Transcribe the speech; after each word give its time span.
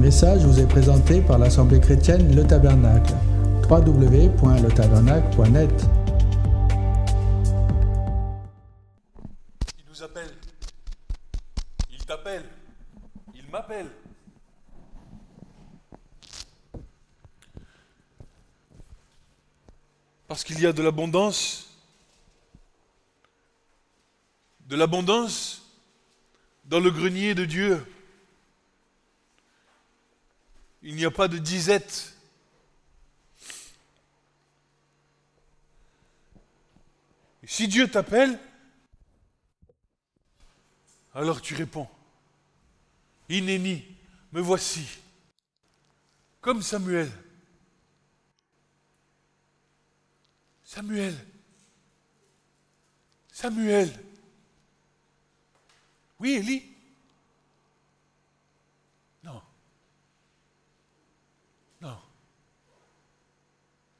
message 0.00 0.44
vous 0.46 0.58
est 0.58 0.66
présenté 0.66 1.20
par 1.20 1.38
l'Assemblée 1.38 1.78
chrétienne 1.78 2.34
Le 2.34 2.46
Tabernacle. 2.46 3.12
www.letabernacle.net 3.68 5.70
Il 9.78 9.84
nous 9.90 10.02
appelle. 10.02 10.30
Il 11.90 12.02
t'appelle. 12.06 12.44
Il 13.34 13.46
m'appelle. 13.52 13.90
Parce 20.26 20.42
qu'il 20.44 20.58
y 20.62 20.66
a 20.66 20.72
de 20.72 20.82
l'abondance. 20.82 21.66
De 24.60 24.76
l'abondance 24.76 25.60
dans 26.64 26.80
le 26.80 26.90
grenier 26.90 27.34
de 27.34 27.44
Dieu. 27.44 27.84
Il 30.82 30.94
n'y 30.94 31.04
a 31.04 31.10
pas 31.10 31.28
de 31.28 31.38
disette. 31.38 32.14
Et 37.42 37.46
si 37.46 37.68
Dieu 37.68 37.88
t'appelle, 37.90 38.38
alors 41.14 41.40
tu 41.40 41.54
réponds. 41.54 41.88
Inéni, 43.28 43.84
me 44.32 44.40
voici. 44.40 44.86
Comme 46.40 46.62
Samuel. 46.62 47.10
Samuel. 50.64 51.16
Samuel. 53.32 53.92
Oui, 56.18 56.32
Élie. 56.32 56.62
Non. 59.24 59.42
Non. 61.80 61.98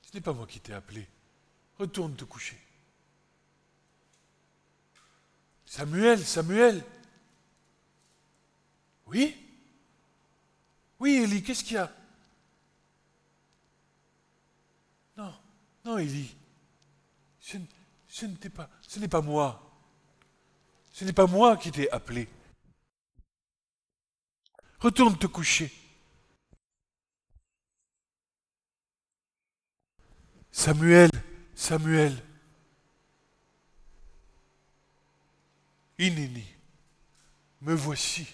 Ce 0.03 0.13
n'est 0.15 0.21
pas 0.21 0.33
moi 0.33 0.47
qui 0.47 0.61
t'ai 0.61 0.73
appelé. 0.73 1.07
Retourne 1.79 2.15
te 2.15 2.25
coucher. 2.25 2.59
Samuel, 5.65 6.25
Samuel. 6.25 6.85
Oui? 9.07 9.37
Oui, 10.99 11.15
Élie, 11.15 11.43
qu'est-ce 11.43 11.65
qu'il 11.65 11.75
y 11.75 11.79
a? 11.79 11.91
Non, 15.17 15.35
non, 15.85 15.99
Élie. 15.99 16.35
Ce, 17.41 17.57
ce 18.09 18.27
n'est 18.27 19.09
pas 19.09 19.23
moi. 19.23 19.63
Ce 20.93 21.05
n'est 21.05 21.13
pas 21.13 21.27
moi 21.27 21.57
qui 21.57 21.71
t'ai 21.71 21.91
appelé. 21.91 22.29
Retourne 24.81 25.17
te 25.17 25.27
coucher. 25.27 25.73
Samuel, 30.53 31.11
Samuel. 31.55 32.17
Inéni, 35.99 36.47
me 37.61 37.75
voici. 37.75 38.27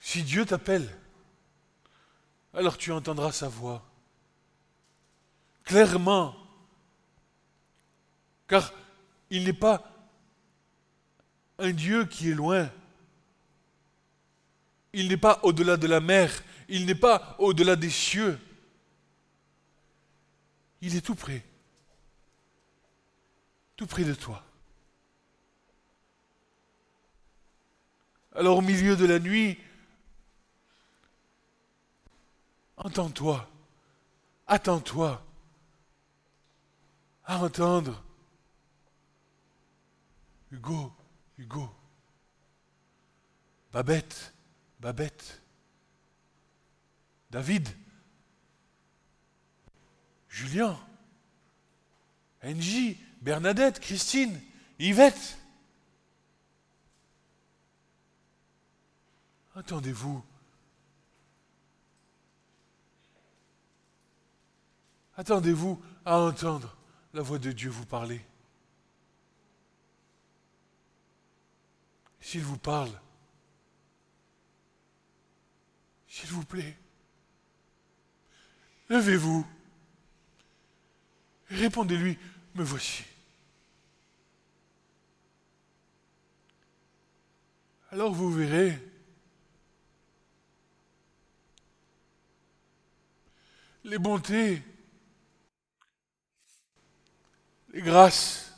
Si 0.00 0.22
Dieu 0.22 0.46
t'appelle, 0.46 0.88
alors 2.54 2.78
tu 2.78 2.90
entendras 2.90 3.32
sa 3.32 3.48
voix. 3.48 3.84
Clairement. 5.64 6.34
Car 8.48 8.72
il 9.28 9.44
n'est 9.44 9.52
pas 9.52 9.92
un 11.58 11.72
Dieu 11.72 12.06
qui 12.06 12.30
est 12.30 12.34
loin. 12.34 12.70
Il 14.92 15.08
n'est 15.08 15.16
pas 15.16 15.40
au-delà 15.42 15.76
de 15.76 15.86
la 15.86 16.00
mer. 16.00 16.30
Il 16.68 16.86
n'est 16.86 16.94
pas 16.94 17.36
au-delà 17.38 17.76
des 17.76 17.90
cieux. 17.90 18.38
Il 20.80 20.96
est 20.96 21.00
tout 21.00 21.14
près. 21.14 21.44
Tout 23.76 23.86
près 23.86 24.04
de 24.04 24.14
toi. 24.14 24.42
Alors 28.34 28.58
au 28.58 28.62
milieu 28.62 28.96
de 28.96 29.06
la 29.06 29.18
nuit, 29.18 29.58
entends-toi, 32.76 33.48
attends-toi 34.46 35.24
à 37.24 37.38
entendre. 37.38 38.02
Hugo, 40.52 40.92
Hugo, 41.38 41.68
Babette, 43.72 44.34
Babette, 44.80 45.42
David, 47.30 47.68
Julien, 50.28 50.78
Angie, 52.42 52.98
Bernadette, 53.20 53.80
Christine, 53.80 54.40
Yvette. 54.78 55.38
Attendez-vous. 59.54 60.22
Attendez-vous 65.16 65.82
à 66.04 66.18
entendre 66.18 66.76
la 67.14 67.22
voix 67.22 67.38
de 67.38 67.50
Dieu 67.50 67.70
vous 67.70 67.86
parler. 67.86 68.22
S'il 72.20 72.42
vous 72.42 72.58
parle, 72.58 72.90
s'il 76.06 76.28
vous 76.30 76.44
plaît, 76.44 76.76
levez-vous. 78.88 79.46
Répondez-lui, 81.48 82.18
me 82.54 82.64
voici. 82.64 83.04
Alors 87.90 88.12
vous 88.12 88.30
verrez 88.30 88.78
les 93.84 93.98
bontés, 93.98 94.62
les 97.72 97.80
grâces, 97.80 98.52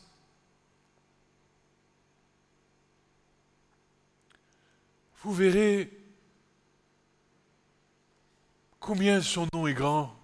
vous 5.22 5.34
verrez 5.34 5.92
combien 8.80 9.20
son 9.20 9.46
nom 9.52 9.66
est 9.66 9.74
grand. 9.74 10.17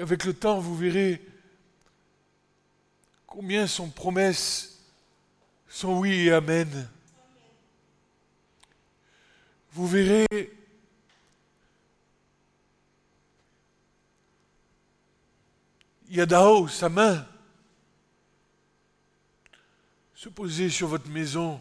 Avec 0.00 0.24
le 0.24 0.32
temps, 0.32 0.58
vous 0.58 0.74
verrez 0.74 1.20
combien 3.26 3.66
son 3.66 3.90
promesses 3.90 4.80
sont 5.68 5.98
oui 5.98 6.28
et 6.28 6.32
amen. 6.32 6.88
Vous 9.72 9.86
verrez 9.86 10.26
Yadao, 16.08 16.66
sa 16.66 16.88
main, 16.88 17.26
se 20.14 20.30
poser 20.30 20.70
sur 20.70 20.88
votre 20.88 21.10
maison. 21.10 21.60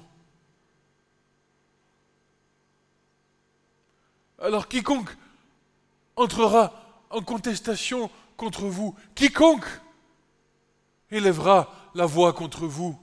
Alors 4.39 4.69
quiconque 4.69 5.13
entrera 6.15 7.05
en 7.09 7.21
contestation 7.21 8.09
contre 8.39 8.67
vous, 8.67 8.97
quiconque 9.15 9.67
élèvera 11.11 11.91
la 11.93 12.05
voix 12.05 12.31
contre 12.33 12.65
vous, 12.65 12.97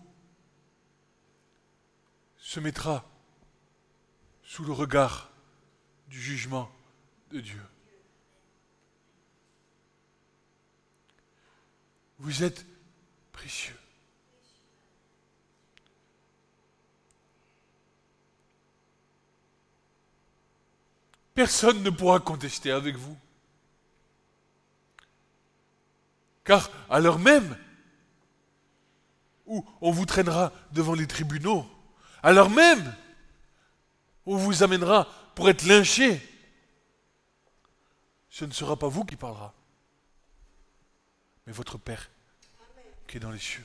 se 2.39 2.59
mettra 2.59 3.05
sous 4.43 4.65
le 4.65 4.73
regard 4.73 5.31
du 6.09 6.21
jugement 6.21 6.71
de 7.31 7.41
Dieu. 7.41 7.63
Vous 12.19 12.43
êtes 12.43 12.65
précieux. 13.33 13.77
Personne 21.35 21.83
ne 21.83 21.91
pourra 21.91 22.21
contester 22.21 22.71
avec 22.71 22.97
vous. 22.97 23.19
Car 26.47 26.71
à 26.89 27.01
l'heure 27.01 27.19
même 27.19 27.59
où 29.47 29.67
on 29.81 29.91
vous 29.91 30.07
traînera 30.07 30.53
devant 30.73 30.95
les 30.95 31.09
tribunaux, 31.09 31.67
à 32.23 32.33
l'heure 32.33 32.51
même 32.51 32.95
où 34.25 34.35
on 34.35 34.39
vous 34.39 34.63
amènera 34.63 35.09
pour 35.35 35.51
être 35.51 35.65
lynché, 35.65 36.23
ce 38.31 38.45
ne 38.45 38.53
sera 38.53 38.77
pas 38.79 38.89
vous 38.89 39.05
qui 39.05 39.17
parlera, 39.17 39.53
mais 41.47 41.53
votre 41.53 41.79
Père 41.79 42.09
qui 43.09 43.17
est 43.17 43.21
dans 43.21 43.31
les 43.31 43.39
cieux. 43.39 43.65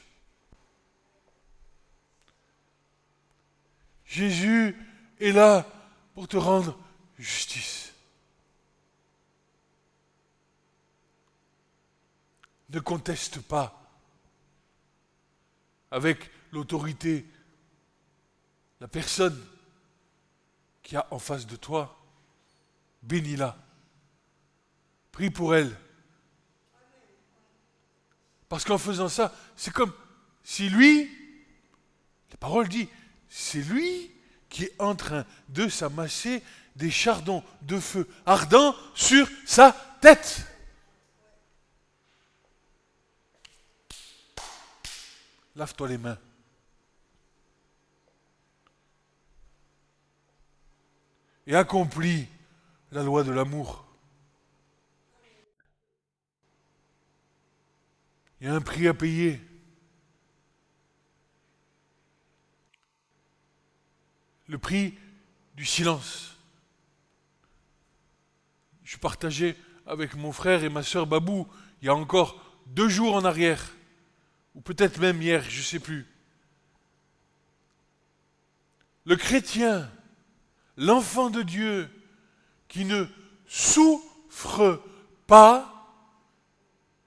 Jésus 4.06 4.76
est 5.20 5.32
là 5.32 5.68
pour 6.16 6.28
te 6.28 6.38
rendre 6.38 6.78
justice. 7.20 7.91
Ne 12.72 12.80
conteste 12.80 13.40
pas 13.42 13.78
avec 15.92 16.30
l'autorité 16.52 17.26
la 18.80 18.88
personne 18.88 19.40
qui 20.82 20.96
a 20.96 21.08
en 21.12 21.20
face 21.20 21.46
de 21.46 21.56
toi. 21.56 21.98
Bénis-la. 23.04 23.58
Prie 25.12 25.30
pour 25.30 25.56
elle. 25.56 25.76
Parce 28.50 28.66
qu'en 28.66 28.78
faisant 28.78 29.08
ça, 29.10 29.34
c'est 29.56 29.72
comme 29.72 29.94
si 30.44 30.70
lui, 30.70 31.10
la 32.32 32.38
parole 32.38 32.68
dit, 32.68 32.90
c'est 33.30 33.62
lui 33.62 34.12
qui 34.50 34.66
est 34.66 34.76
en 34.80 34.96
train 34.96 35.26
de 35.50 35.70
s'amasser 35.70 36.44
des 36.76 36.92
chardons 36.92 37.44
de 37.62 37.80
feu 37.80 38.08
ardents 38.26 38.76
sur 38.96 39.28
sa 39.46 39.72
tête. 40.02 40.46
Lave-toi 45.62 45.90
les 45.90 46.00
mains. 46.00 46.18
Et 51.46 51.54
accomplis 51.54 52.28
la 52.92 53.04
loi 53.04 53.24
de 53.24 53.30
l'amour. 53.30 53.86
Il 58.40 58.48
y 58.48 58.50
a 58.50 58.56
un 58.56 58.62
prix 58.62 58.88
à 58.88 58.96
payer. 58.96 59.40
Le 64.48 64.58
prix 64.58 64.98
du 65.54 65.66
silence. 65.68 66.38
Je 68.84 68.98
partageais 68.98 69.56
avec 69.86 70.16
mon 70.16 70.32
frère 70.32 70.64
et 70.64 70.70
ma 70.70 70.82
sœur 70.82 71.06
Babou 71.06 71.48
il 71.84 71.86
y 71.86 71.90
a 71.90 71.94
encore 71.94 72.44
deux 72.66 72.90
jours 72.90 73.14
en 73.14 73.26
arrière, 73.26 73.72
ou 74.56 74.62
peut-être 74.62 75.00
même 75.00 75.22
hier, 75.22 75.44
je 75.50 75.60
ne 75.60 75.64
sais 75.64 75.80
plus. 75.80 76.06
Le 79.06 79.16
chrétien, 79.16 79.90
l'enfant 80.78 81.30
de 81.30 81.42
Dieu, 81.42 81.90
qui 82.68 82.86
ne 82.86 83.06
souffre 83.48 84.84
pas, 85.28 85.68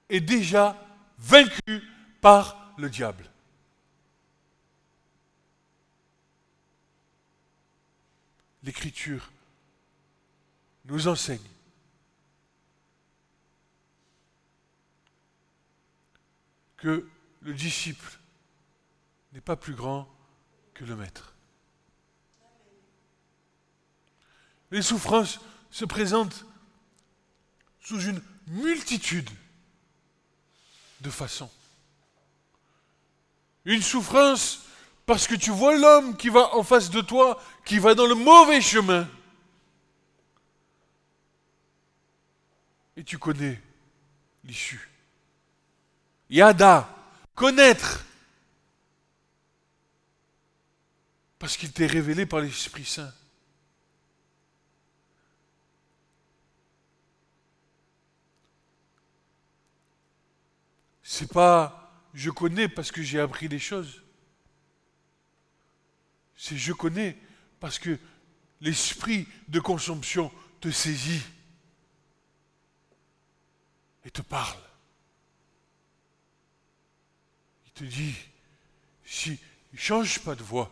est 0.09 0.21
déjà 0.21 0.77
vaincu 1.17 1.81
par 2.21 2.73
le 2.77 2.89
diable. 2.89 3.29
L'Écriture 8.63 9.31
nous 10.85 11.07
enseigne 11.07 11.39
que 16.77 17.07
le 17.45 17.53
disciple 17.53 18.11
n'est 19.31 19.39
pas 19.39 19.55
plus 19.55 19.75
grand 19.75 20.09
que 20.73 20.83
le 20.83 20.95
maître. 20.95 21.35
Les 24.71 24.81
souffrances 24.81 25.39
se 25.69 25.85
présentent 25.85 26.43
sous 27.79 28.01
une 28.01 28.19
multitude 28.47 29.29
de 31.01 31.09
façon. 31.11 31.49
Une 33.65 33.81
souffrance 33.81 34.63
parce 35.05 35.27
que 35.27 35.35
tu 35.35 35.51
vois 35.51 35.77
l'homme 35.77 36.17
qui 36.17 36.29
va 36.29 36.55
en 36.55 36.63
face 36.63 36.89
de 36.89 37.01
toi, 37.01 37.39
qui 37.63 37.77
va 37.77 37.93
dans 37.93 38.07
le 38.07 38.15
mauvais 38.15 38.59
chemin. 38.59 39.07
Et 42.97 43.03
tu 43.03 43.19
connais 43.19 43.61
l'issue. 44.43 44.89
Yada, 46.31 46.94
connaître. 47.35 48.05
Parce 51.37 51.57
qu'il 51.57 51.71
t'est 51.71 51.85
révélé 51.85 52.25
par 52.25 52.39
l'Esprit 52.39 52.85
Saint. 52.85 53.13
C'est 61.03 61.31
pas 61.31 61.85
je 62.15 62.29
connais 62.29 62.69
parce 62.69 62.91
que 62.91 63.03
j'ai 63.03 63.19
appris 63.19 63.49
des 63.49 63.59
choses. 63.59 64.01
C'est 66.35 66.57
je 66.57 66.73
connais 66.73 67.17
parce 67.59 67.77
que 67.77 67.99
l'esprit 68.61 69.27
de 69.49 69.59
consomption 69.59 70.31
te 70.61 70.71
saisit 70.71 71.21
et 74.05 74.11
te 74.11 74.21
parle. 74.21 74.59
Il 77.64 77.64
te 77.75 77.83
dit, 77.83 78.15
si 79.03 79.39
change 79.75 80.19
pas 80.19 80.35
de 80.35 80.43
voix, 80.43 80.71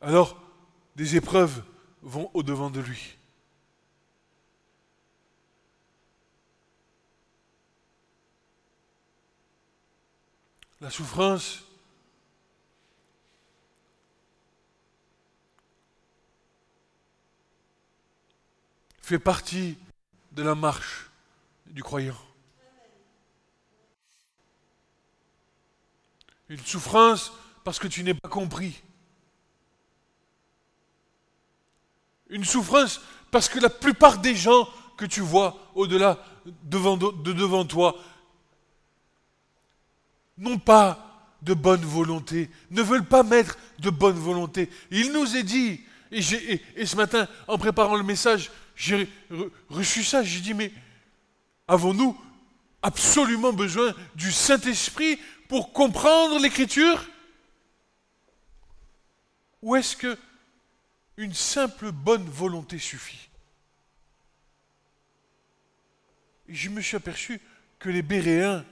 alors 0.00 0.40
des 0.96 1.16
épreuves 1.16 1.62
vont 2.02 2.30
au-devant 2.34 2.70
de 2.70 2.80
lui. 2.80 3.16
La 10.80 10.88
souffrance 10.88 11.62
fait 19.02 19.18
partie 19.18 19.76
de 20.32 20.42
la 20.42 20.54
marche 20.54 21.10
du 21.66 21.82
croyant. 21.82 22.16
Une 26.50 26.58
souffrance 26.58 27.32
parce 27.62 27.78
que 27.78 27.86
tu 27.86 28.02
n'es 28.02 28.12
pas 28.12 28.28
compris. 28.28 28.82
Une 32.28 32.44
souffrance 32.44 33.00
parce 33.30 33.48
que 33.48 33.60
la 33.60 33.70
plupart 33.70 34.18
des 34.18 34.34
gens 34.34 34.68
que 34.96 35.06
tu 35.06 35.20
vois 35.20 35.70
au-delà 35.76 36.18
devant, 36.64 36.96
de 36.96 37.32
devant 37.32 37.64
toi 37.64 37.96
n'ont 40.38 40.58
pas 40.58 41.06
de 41.42 41.54
bonne 41.54 41.84
volonté, 41.84 42.50
ne 42.70 42.82
veulent 42.82 43.06
pas 43.06 43.22
mettre 43.22 43.56
de 43.78 43.90
bonne 43.90 44.18
volonté. 44.18 44.68
Il 44.90 45.12
nous 45.12 45.36
est 45.36 45.44
dit, 45.44 45.80
et, 46.10 46.22
ce 46.22 46.96
matin, 46.96 47.28
en 47.46 47.58
préparant 47.58 47.96
le 47.96 48.02
message, 48.02 48.50
j'ai 48.74 49.08
reçu 49.68 50.02
ça, 50.02 50.24
j'ai 50.24 50.40
dit, 50.40 50.54
mais 50.54 50.72
avons-nous 51.68 52.18
absolument 52.82 53.52
besoin 53.52 53.94
du 54.16 54.32
Saint-Esprit 54.32 55.18
pour 55.50 55.72
comprendre 55.72 56.38
l'Écriture 56.38 57.04
Ou 59.62 59.74
est-ce 59.74 59.96
que 59.96 60.16
une 61.16 61.34
simple 61.34 61.90
bonne 61.90 62.24
volonté 62.24 62.78
suffit? 62.78 63.28
Et 66.48 66.54
je 66.54 66.70
me 66.70 66.80
suis 66.80 66.96
aperçu 66.96 67.40
que 67.80 67.90
les 67.90 68.02
Béréens, 68.02 68.64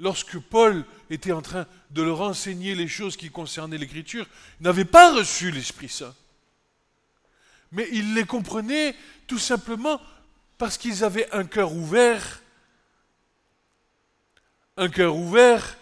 lorsque 0.00 0.36
Paul 0.40 0.84
était 1.10 1.30
en 1.30 1.42
train 1.42 1.64
de 1.92 2.02
leur 2.02 2.20
enseigner 2.20 2.74
les 2.74 2.88
choses 2.88 3.16
qui 3.16 3.30
concernaient 3.30 3.78
l'Écriture, 3.78 4.26
n'avaient 4.58 4.84
pas 4.84 5.14
reçu 5.14 5.52
l'Esprit 5.52 5.88
Saint. 5.88 6.14
Mais 7.70 7.88
ils 7.92 8.14
les 8.14 8.24
comprenaient 8.24 8.96
tout 9.28 9.38
simplement 9.38 10.00
parce 10.58 10.76
qu'ils 10.76 11.04
avaient 11.04 11.32
un 11.32 11.44
cœur 11.44 11.72
ouvert. 11.72 12.42
Un 14.76 14.88
cœur 14.88 15.14
ouvert 15.14 15.78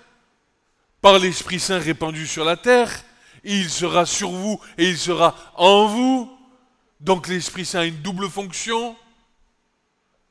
par 1.04 1.18
l'Esprit 1.18 1.60
Saint 1.60 1.78
répandu 1.78 2.26
sur 2.26 2.46
la 2.46 2.56
terre. 2.56 3.04
Il 3.42 3.68
sera 3.68 4.06
sur 4.06 4.30
vous 4.30 4.58
et 4.78 4.88
il 4.88 4.96
sera 4.96 5.36
en 5.54 5.86
vous. 5.86 6.34
Donc 6.98 7.28
l'Esprit 7.28 7.66
Saint 7.66 7.80
a 7.80 7.84
une 7.84 8.00
double 8.00 8.30
fonction. 8.30 8.96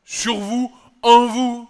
Sur 0.04 0.40
vous, 0.40 0.76
en 1.04 1.28
vous. 1.28 1.70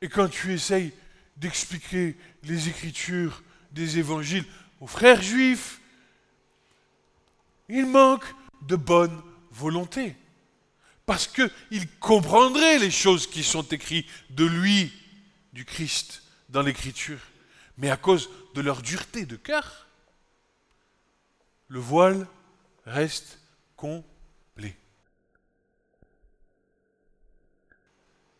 Et 0.00 0.08
quand 0.08 0.28
tu 0.28 0.54
essayes 0.54 0.94
d'expliquer 1.36 2.16
les 2.44 2.70
écritures 2.70 3.42
des 3.72 3.98
évangiles 3.98 4.46
aux 4.80 4.86
frères 4.86 5.20
juifs, 5.20 5.82
il 7.68 7.84
manque 7.84 8.24
de 8.62 8.76
bonne 8.76 9.20
volonté. 9.50 10.16
Parce 11.08 11.26
qu'ils 11.26 11.88
comprendraient 12.00 12.78
les 12.78 12.90
choses 12.90 13.26
qui 13.26 13.42
sont 13.42 13.62
écrites 13.62 14.06
de 14.28 14.44
lui, 14.44 14.92
du 15.54 15.64
Christ, 15.64 16.22
dans 16.50 16.60
l'écriture. 16.60 17.18
Mais 17.78 17.88
à 17.88 17.96
cause 17.96 18.28
de 18.54 18.60
leur 18.60 18.82
dureté 18.82 19.24
de 19.24 19.36
cœur, 19.36 19.86
le 21.68 21.80
voile 21.80 22.28
reste 22.84 23.40
complet. 23.74 24.76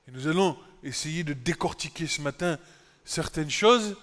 Et 0.06 0.10
nous 0.10 0.26
allons 0.26 0.58
essayer 0.82 1.24
de 1.24 1.32
décortiquer 1.32 2.06
ce 2.06 2.20
matin 2.20 2.58
certaines 3.02 3.50
choses. 3.50 3.96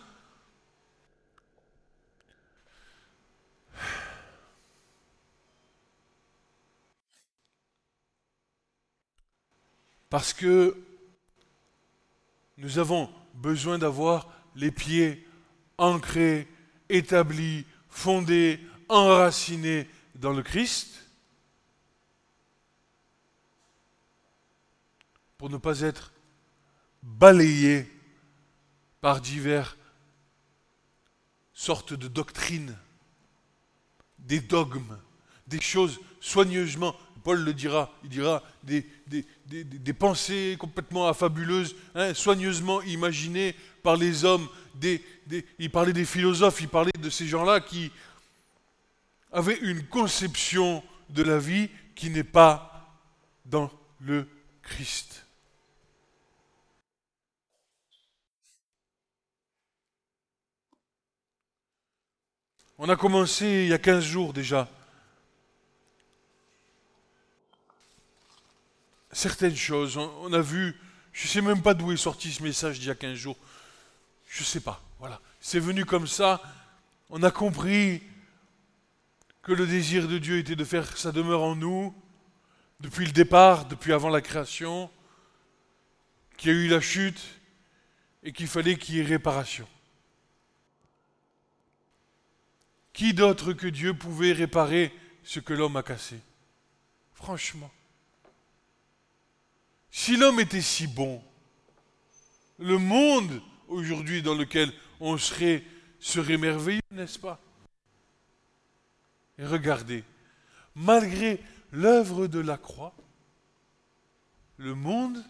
Parce 10.16 10.32
que 10.32 10.82
nous 12.56 12.80
avons 12.80 13.14
besoin 13.34 13.78
d'avoir 13.78 14.32
les 14.56 14.72
pieds 14.72 15.28
ancrés, 15.78 16.48
établis, 16.88 17.66
fondés, 17.90 18.62
enracinés 18.88 19.90
dans 20.16 20.32
le 20.32 20.42
Christ, 20.42 21.04
pour 25.38 25.50
ne 25.50 25.58
pas 25.58 25.82
être 25.82 26.14
balayés 27.04 27.86
par 29.02 29.20
diverses 29.20 29.76
sortes 31.52 31.94
de 31.94 32.08
doctrines, 32.08 32.78
des 34.20 34.40
dogmes, 34.40 34.98
des 35.46 35.60
choses 35.60 36.00
soigneusement, 36.26 36.96
Paul 37.24 37.44
le 37.44 37.54
dira, 37.54 37.94
il 38.04 38.10
dira 38.10 38.42
des, 38.64 38.84
pensées 39.94 40.58
complètement 40.60 41.08
affabuleuses, 41.08 41.76
hein, 41.94 42.16
soigneusement 42.16 42.82
imaginées 42.82 43.56
par 43.84 43.96
les 43.96 44.26
hommes. 44.26 44.48
il 45.60 45.72
parlait 45.72 45.94
des 45.94 46.06
philosophes, 46.06 46.62
il 46.62 46.68
parlait 46.68 46.92
de 47.00 47.10
ces 47.12 47.28
gens-là 47.28 47.60
qui 47.60 47.92
avaient 49.32 49.60
une 49.62 49.84
conception 49.84 50.84
de 51.10 51.22
la 51.22 51.38
vie 51.38 51.70
qui 51.94 52.10
n'est 52.10 52.24
pas 52.24 52.90
dans 53.46 53.72
le 54.00 54.28
Christ. 54.64 55.26
On 62.80 62.90
a 62.90 62.96
commencé 62.96 63.46
il 63.46 63.68
y 63.68 63.74
a 63.74 63.78
15 63.78 64.04
jours 64.04 64.34
déjà. 64.34 64.68
Certaines 69.16 69.56
choses, 69.56 69.96
on, 69.96 70.34
a 70.34 70.42
vu, 70.42 70.76
je 71.14 71.26
ne 71.26 71.30
sais 71.30 71.42
même 71.42 71.62
pas 71.62 71.74
d'où 71.74 71.94
est 71.94 71.98
sorti 71.98 72.34
ce 72.34 72.44
message 72.44 72.80
d'il 72.80 72.90
y 72.90 72.92
a 72.92 72.96
15 72.96 73.16
jours. 73.16 73.38
Je 74.28 74.42
ne 74.42 74.46
sais 74.46 74.60
pas, 74.60 74.84
voilà. 75.00 75.22
C'est 75.40 75.62
venu 75.62 75.86
comme 75.86 76.06
ça. 76.06 76.42
On 77.10 77.24
a 77.24 77.32
compris 77.32 78.04
que 79.42 79.54
le 79.54 79.66
désir 79.68 80.10
de 80.10 80.18
Dieu 80.18 80.40
était 80.40 80.58
de 80.58 80.66
faire 80.66 80.98
sa 80.98 81.14
demeure 81.14 81.44
en 81.44 81.56
nous, 81.56 81.96
depuis 82.82 83.06
le 83.06 83.14
départ, 83.14 83.64
depuis 83.70 83.94
avant 83.94 84.10
la 84.10 84.20
création, 84.20 84.92
qu'il 86.36 86.52
y 86.52 86.54
a 86.54 86.58
eu 86.58 86.68
la 86.68 86.82
chute 86.82 87.22
et 88.22 88.34
qu'il 88.34 88.48
fallait 88.48 88.76
qu'il 88.76 88.96
y 88.96 89.00
ait 89.00 89.04
réparation. 89.04 89.66
Qui 92.92 93.14
d'autre 93.14 93.54
que 93.54 93.68
Dieu 93.68 93.94
pouvait 93.94 94.34
réparer 94.34 94.94
ce 95.24 95.40
que 95.40 95.54
l'homme 95.54 95.78
a 95.78 95.84
cassé? 95.84 96.20
Franchement. 97.14 97.72
Si 99.98 100.18
l'homme 100.18 100.42
était 100.42 100.62
si 100.62 100.88
bon, 100.88 101.24
le 102.60 102.78
monde 102.78 103.42
aujourd'hui 103.70 104.22
dans 104.22 104.36
lequel 104.36 104.74
on 105.00 105.18
serait 105.18 105.64
serait 106.02 106.36
merveilleux, 106.36 106.82
n'est-ce 106.92 107.18
pas? 107.18 107.40
Et 109.38 109.46
regardez, 109.46 110.04
malgré 110.76 111.42
l'œuvre 111.72 112.28
de 112.28 112.40
la 112.40 112.58
croix, 112.58 112.94
le 114.58 114.76
monde 114.76 115.24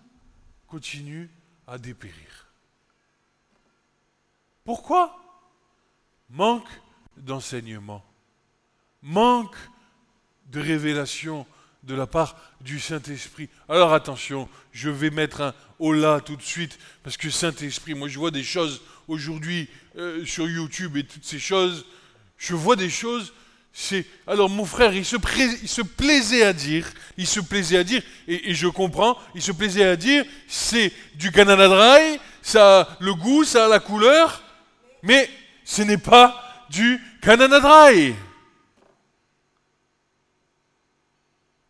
continue 0.67 1.29
à 1.67 1.77
dépérir. 1.77 2.47
Pourquoi? 4.63 5.15
Manque 6.31 6.81
d'enseignement, 7.17 8.03
manque 9.03 9.57
de 10.47 10.59
révélation 10.59 11.45
de 11.85 11.95
la 11.95 12.07
part 12.07 12.35
du 12.61 12.79
Saint-Esprit. 12.79 13.49
Alors 13.69 13.93
attention, 13.93 14.49
je 14.71 14.89
vais 14.89 15.09
mettre 15.09 15.41
un 15.41 15.53
hola 15.79 16.19
tout 16.19 16.35
de 16.35 16.41
suite, 16.41 16.79
parce 17.03 17.17
que 17.17 17.29
Saint-Esprit, 17.29 17.93
moi 17.93 18.07
je 18.07 18.17
vois 18.17 18.31
des 18.31 18.43
choses 18.43 18.81
aujourd'hui 19.07 19.69
euh, 19.97 20.25
sur 20.25 20.47
YouTube 20.47 20.97
et 20.97 21.03
toutes 21.03 21.25
ces 21.25 21.39
choses, 21.39 21.85
je 22.37 22.55
vois 22.55 22.75
des 22.75 22.89
choses, 22.89 23.33
c'est... 23.71 24.05
Alors 24.25 24.49
mon 24.49 24.65
frère, 24.65 24.93
il 24.93 25.05
se, 25.05 25.17
plaisait 25.81 26.43
à 26.43 26.53
dire, 26.53 26.87
il 27.17 27.27
se 27.27 27.39
plaisait 27.39 27.77
à 27.77 27.83
dire, 27.83 28.01
et, 28.27 28.53
je 28.53 28.67
comprends, 28.67 29.17
il 29.35 29.41
se 29.41 29.51
plaisait 29.51 29.85
à 29.85 29.95
dire, 29.95 30.25
c'est 30.47 30.91
du 31.15 31.31
Canada 31.31 31.99
ça 32.41 32.81
a 32.81 32.97
le 32.99 33.13
goût, 33.13 33.43
ça 33.43 33.65
a 33.65 33.67
la 33.67 33.79
couleur, 33.79 34.43
mais 35.03 35.29
ce 35.63 35.81
n'est 35.81 35.97
pas 35.97 36.65
du 36.69 36.99
Canada. 37.21 37.89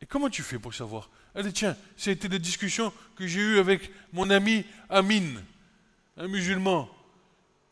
Comment 0.10 0.30
tu 0.30 0.42
fais 0.42 0.60
pour 0.60 0.74
savoir? 0.74 1.10
Allez, 1.34 1.52
tiens, 1.52 1.76
c'était 1.98 2.30
des 2.30 2.40
discussions 2.40 2.94
que 3.16 3.28
j'ai 3.28 3.40
eues 3.40 3.60
avec 3.60 3.92
mon 4.14 4.30
ami 4.30 4.66
Amin, 4.90 5.42
un 6.18 6.28
musulman. 6.28 6.90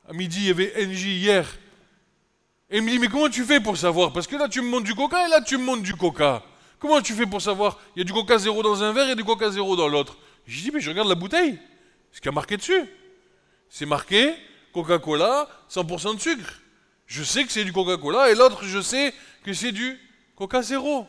À 0.07 0.13
midi, 0.13 0.39
il 0.39 0.47
y 0.47 0.49
avait 0.49 0.85
NJ 0.85 1.05
hier. 1.05 1.57
Et 2.69 2.77
il 2.77 2.83
me 2.83 2.89
dit, 2.89 2.99
mais 2.99 3.07
comment 3.07 3.29
tu 3.29 3.43
fais 3.43 3.59
pour 3.59 3.77
savoir? 3.77 4.11
Parce 4.11 4.27
que 4.27 4.35
là, 4.35 4.49
tu 4.49 4.61
me 4.61 4.67
montres 4.67 4.83
du 4.83 4.95
coca 4.95 5.25
et 5.25 5.29
là, 5.29 5.41
tu 5.41 5.57
me 5.57 5.63
montres 5.63 5.83
du 5.83 5.95
coca. 5.95 6.43
Comment 6.79 7.01
tu 7.01 7.13
fais 7.13 7.25
pour 7.25 7.41
savoir? 7.41 7.79
Il 7.95 7.99
y 7.99 8.01
a 8.01 8.05
du 8.05 8.11
coca 8.11 8.37
zéro 8.37 8.61
dans 8.61 8.83
un 8.83 8.91
verre 8.91 9.09
et 9.09 9.15
du 9.15 9.23
coca 9.23 9.49
zéro 9.49 9.75
dans 9.75 9.87
l'autre. 9.87 10.17
Je 10.45 10.59
dis, 10.61 10.71
mais 10.71 10.81
je 10.81 10.89
regarde 10.89 11.07
la 11.07 11.15
bouteille. 11.15 11.57
Ce 12.11 12.19
qui 12.19 12.27
a 12.27 12.31
marqué 12.31 12.57
dessus. 12.57 12.83
C'est 13.69 13.85
marqué 13.85 14.33
Coca-Cola, 14.73 15.47
100% 15.69 16.15
de 16.15 16.19
sucre. 16.19 16.59
Je 17.05 17.23
sais 17.23 17.43
que 17.45 17.51
c'est 17.51 17.63
du 17.63 17.71
Coca-Cola 17.71 18.31
et 18.31 18.35
l'autre, 18.35 18.65
je 18.65 18.81
sais 18.81 19.13
que 19.43 19.53
c'est 19.53 19.71
du 19.71 19.97
Coca 20.35 20.61
Zéro. 20.61 21.07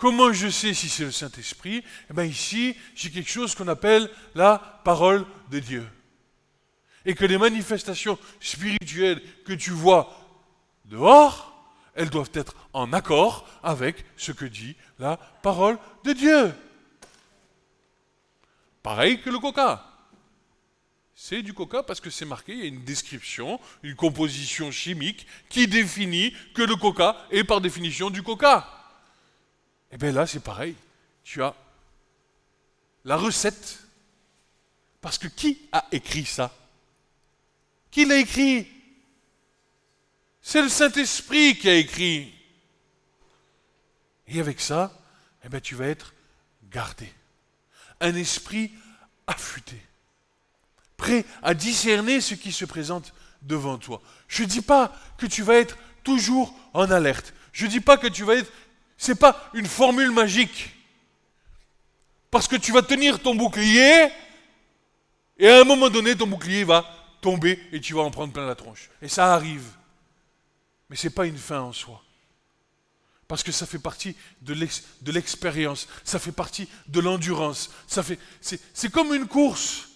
Comment 0.00 0.32
je 0.32 0.48
sais 0.48 0.72
si 0.72 0.88
c'est 0.88 1.04
le 1.04 1.12
Saint-Esprit? 1.12 1.84
Eh 2.08 2.14
bien 2.14 2.24
ici, 2.24 2.74
j'ai 2.94 3.10
quelque 3.10 3.30
chose 3.30 3.54
qu'on 3.54 3.68
appelle 3.68 4.10
la 4.34 4.80
parole 4.82 5.26
de 5.50 5.58
Dieu. 5.58 5.86
Et 7.04 7.14
que 7.14 7.26
les 7.26 7.36
manifestations 7.36 8.18
spirituelles 8.40 9.20
que 9.44 9.52
tu 9.52 9.72
vois 9.72 10.10
dehors, 10.86 11.54
elles 11.94 12.08
doivent 12.08 12.30
être 12.32 12.54
en 12.72 12.94
accord 12.94 13.46
avec 13.62 14.06
ce 14.16 14.32
que 14.32 14.46
dit 14.46 14.74
la 14.98 15.18
parole 15.42 15.78
de 16.04 16.14
Dieu. 16.14 16.54
Pareil 18.82 19.20
que 19.20 19.28
le 19.28 19.38
coca. 19.38 19.86
C'est 21.14 21.42
du 21.42 21.52
coca 21.52 21.82
parce 21.82 22.00
que 22.00 22.08
c'est 22.08 22.24
marqué, 22.24 22.54
il 22.54 22.60
y 22.60 22.62
a 22.62 22.68
une 22.68 22.84
description, 22.84 23.60
une 23.82 23.96
composition 23.96 24.70
chimique 24.70 25.26
qui 25.50 25.66
définit 25.66 26.34
que 26.54 26.62
le 26.62 26.76
coca 26.76 27.18
est 27.30 27.44
par 27.44 27.60
définition 27.60 28.08
du 28.08 28.22
coca. 28.22 28.79
Et 29.90 29.94
eh 29.94 29.98
bien 29.98 30.12
là, 30.12 30.26
c'est 30.26 30.40
pareil. 30.40 30.76
Tu 31.24 31.42
as 31.42 31.54
la 33.04 33.16
recette. 33.16 33.80
Parce 35.00 35.18
que 35.18 35.28
qui 35.28 35.58
a 35.72 35.86
écrit 35.92 36.26
ça? 36.26 36.54
Qui 37.90 38.04
l'a 38.04 38.18
écrit? 38.18 38.68
C'est 40.42 40.62
le 40.62 40.68
Saint-Esprit 40.68 41.56
qui 41.56 41.68
a 41.68 41.74
écrit. 41.74 42.32
Et 44.28 44.38
avec 44.38 44.60
ça, 44.60 44.96
eh 45.44 45.48
bien, 45.48 45.60
tu 45.60 45.74
vas 45.74 45.86
être 45.86 46.14
gardé. 46.70 47.12
Un 48.00 48.14
esprit 48.14 48.72
affûté 49.26 49.80
prêt 51.00 51.24
à 51.42 51.54
discerner 51.54 52.20
ce 52.20 52.34
qui 52.34 52.52
se 52.52 52.64
présente 52.64 53.12
devant 53.42 53.78
toi. 53.78 54.02
Je 54.28 54.42
ne 54.42 54.48
dis 54.48 54.60
pas 54.60 54.94
que 55.16 55.26
tu 55.26 55.42
vas 55.42 55.54
être 55.54 55.76
toujours 56.04 56.54
en 56.74 56.90
alerte. 56.90 57.32
Je 57.52 57.64
ne 57.64 57.70
dis 57.70 57.80
pas 57.80 57.96
que 57.96 58.06
tu 58.06 58.22
vas 58.22 58.36
être... 58.36 58.52
Ce 59.00 59.12
n'est 59.12 59.16
pas 59.16 59.50
une 59.54 59.66
formule 59.66 60.10
magique. 60.10 60.76
Parce 62.30 62.46
que 62.46 62.56
tu 62.56 62.70
vas 62.70 62.82
tenir 62.82 63.18
ton 63.18 63.34
bouclier 63.34 64.08
et 65.38 65.48
à 65.48 65.60
un 65.60 65.64
moment 65.64 65.88
donné, 65.88 66.14
ton 66.14 66.26
bouclier 66.26 66.64
va 66.64 66.84
tomber 67.22 67.58
et 67.72 67.80
tu 67.80 67.94
vas 67.94 68.02
en 68.02 68.10
prendre 68.10 68.30
plein 68.30 68.46
la 68.46 68.54
tronche. 68.54 68.90
Et 69.00 69.08
ça 69.08 69.32
arrive. 69.32 69.64
Mais 70.90 70.96
ce 70.96 71.06
n'est 71.06 71.14
pas 71.14 71.24
une 71.24 71.38
fin 71.38 71.62
en 71.62 71.72
soi. 71.72 72.02
Parce 73.26 73.42
que 73.42 73.52
ça 73.52 73.64
fait 73.64 73.78
partie 73.78 74.14
de 74.42 74.52
l'expérience, 75.12 75.88
ça 76.04 76.18
fait 76.18 76.30
partie 76.30 76.68
de 76.86 77.00
l'endurance. 77.00 77.70
C'est 77.86 78.92
comme 78.92 79.14
une 79.14 79.26
course. 79.26 79.88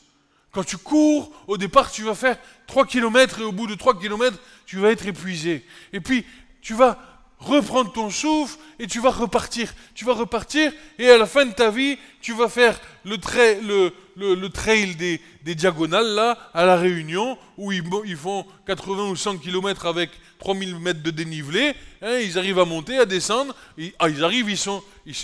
Quand 0.51 0.65
tu 0.65 0.79
cours, 0.79 1.31
au 1.47 1.59
départ, 1.59 1.91
tu 1.91 2.05
vas 2.05 2.15
faire 2.15 2.39
3 2.69 2.87
km 2.87 3.41
et 3.41 3.45
au 3.45 3.53
bout 3.53 3.67
de 3.67 3.75
3 3.75 4.01
km, 4.01 4.39
tu 4.65 4.79
vas 4.79 4.93
être 4.93 5.07
épuisé. 5.07 5.67
Et 5.93 6.01
puis, 6.01 6.25
tu 6.63 6.73
vas 6.73 7.13
reprendre 7.45 7.93
ton 7.93 8.11
souffle 8.11 8.59
et 8.79 8.87
tu 8.87 9.01
vas 9.01 9.11
repartir. 9.11 9.73
Tu 9.95 10.05
vas 10.05 10.15
repartir 10.15 10.73
et 10.99 11.11
à 11.11 11.19
la 11.19 11.27
fin 11.27 11.47
de 11.47 11.53
ta 11.53 11.71
vie, 11.71 11.99
tu 12.21 12.33
vas 12.33 12.49
faire 12.49 12.81
le, 13.05 14.49
trail 14.49 14.97
des, 14.97 15.21
diagonales 15.55 16.15
là, 16.15 16.39
à 16.55 16.65
la 16.65 16.77
Réunion, 16.77 17.39
où 17.57 17.73
ils, 17.73 18.17
font 18.17 18.47
80 18.67 19.11
ou 19.11 19.17
100 19.17 19.39
km 19.39 19.87
avec 19.87 20.11
3000 20.39 20.79
mètres 20.79 21.03
de 21.03 21.11
dénivelé. 21.11 21.75
Hein, 22.03 22.19
ils 22.19 22.39
arrivent 22.39 22.59
à 22.59 22.65
monter, 22.65 22.99
à 22.99 23.07
descendre. 23.07 23.55
Ils, 23.77 23.93
ah, 23.99 24.09
arrivent, 24.23 24.51
ils 24.51 24.59
sont, 24.59 24.83
ils, 25.07 25.15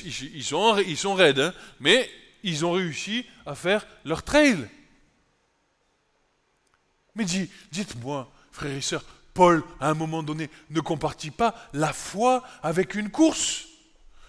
sont, 0.44 0.78
ils 0.78 0.96
sont 0.96 1.14
raides. 1.14 1.40
Hein, 1.40 1.54
mais 1.80 2.08
ils 2.42 2.64
ont 2.64 2.72
réussi 2.72 3.24
à 3.46 3.54
faire 3.54 3.86
leur 4.04 4.22
trail. 4.22 4.68
Mais 7.14 7.24
dites-moi, 7.72 8.30
frères 8.52 8.76
et 8.76 8.80
sœurs, 8.80 9.04
Paul, 9.34 9.62
à 9.80 9.90
un 9.90 9.94
moment 9.94 10.22
donné, 10.22 10.50
ne 10.70 10.80
compartit 10.80 11.30
pas 11.30 11.54
la 11.72 11.92
foi 11.92 12.42
avec 12.62 12.94
une 12.94 13.10
course. 13.10 13.66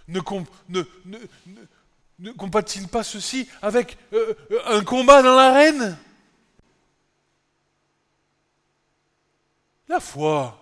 Ne, 0.07 0.19
combat-il 2.37 2.87
pas 2.87 3.03
ceci 3.03 3.47
avec 3.61 3.97
euh, 4.13 4.33
euh, 4.51 4.77
un 4.77 4.83
combat 4.83 5.21
dans 5.21 5.35
l'arène? 5.35 5.97
La 9.87 9.99
foi. 9.99 10.57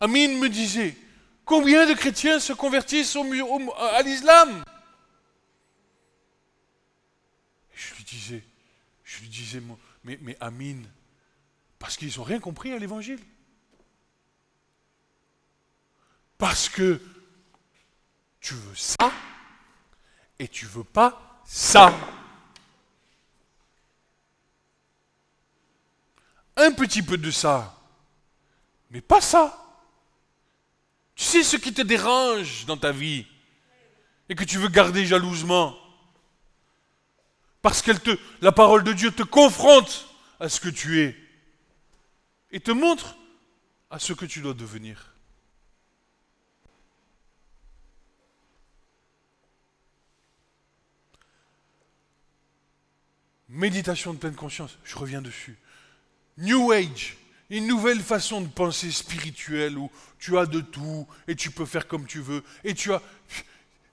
Amine 0.00 0.38
me 0.38 0.48
disait, 0.48 0.96
combien 1.44 1.86
de 1.86 1.94
chrétiens 1.94 2.38
se 2.38 2.52
convertissent 2.52 3.16
à 3.16 4.02
l'islam? 4.02 4.64
Je 7.74 7.94
lui 7.94 8.04
disais, 8.04 8.44
je 9.02 9.20
lui 9.20 9.28
disais, 9.28 9.62
mais, 10.04 10.18
mais 10.20 10.36
Amine, 10.40 10.86
parce 11.84 11.98
qu'ils 11.98 12.16
n'ont 12.16 12.24
rien 12.24 12.40
compris 12.40 12.72
à 12.72 12.78
l'évangile. 12.78 13.20
Parce 16.38 16.70
que 16.70 16.98
tu 18.40 18.54
veux 18.54 18.74
ça 18.74 19.12
et 20.38 20.48
tu 20.48 20.64
veux 20.64 20.82
pas 20.82 21.42
ça. 21.44 21.94
Un 26.56 26.72
petit 26.72 27.02
peu 27.02 27.18
de 27.18 27.30
ça, 27.30 27.78
mais 28.88 29.02
pas 29.02 29.20
ça. 29.20 29.76
Tu 31.14 31.24
sais 31.24 31.42
ce 31.42 31.58
qui 31.58 31.74
te 31.74 31.82
dérange 31.82 32.64
dans 32.64 32.78
ta 32.78 32.92
vie 32.92 33.26
et 34.30 34.34
que 34.34 34.44
tu 34.44 34.56
veux 34.56 34.68
garder 34.68 35.04
jalousement? 35.04 35.76
Parce 37.60 37.82
que 37.82 37.92
la 38.40 38.52
parole 38.52 38.84
de 38.84 38.94
Dieu 38.94 39.10
te 39.10 39.22
confronte 39.22 40.08
à 40.40 40.48
ce 40.48 40.60
que 40.60 40.70
tu 40.70 41.02
es 41.02 41.23
et 42.54 42.60
te 42.60 42.70
montre 42.70 43.16
à 43.90 43.98
ce 43.98 44.12
que 44.12 44.24
tu 44.24 44.40
dois 44.40 44.54
devenir. 44.54 45.12
Méditation 53.48 54.14
de 54.14 54.18
pleine 54.18 54.36
conscience, 54.36 54.78
je 54.84 54.94
reviens 54.96 55.20
dessus. 55.20 55.58
New 56.38 56.70
Age, 56.70 57.16
une 57.50 57.66
nouvelle 57.66 58.00
façon 58.00 58.40
de 58.40 58.46
penser 58.46 58.92
spirituelle 58.92 59.76
où 59.76 59.90
tu 60.20 60.38
as 60.38 60.46
de 60.46 60.60
tout 60.60 61.08
et 61.26 61.34
tu 61.34 61.50
peux 61.50 61.66
faire 61.66 61.88
comme 61.88 62.06
tu 62.06 62.20
veux 62.20 62.44
et 62.62 62.74
tu 62.74 62.92
as 62.92 63.02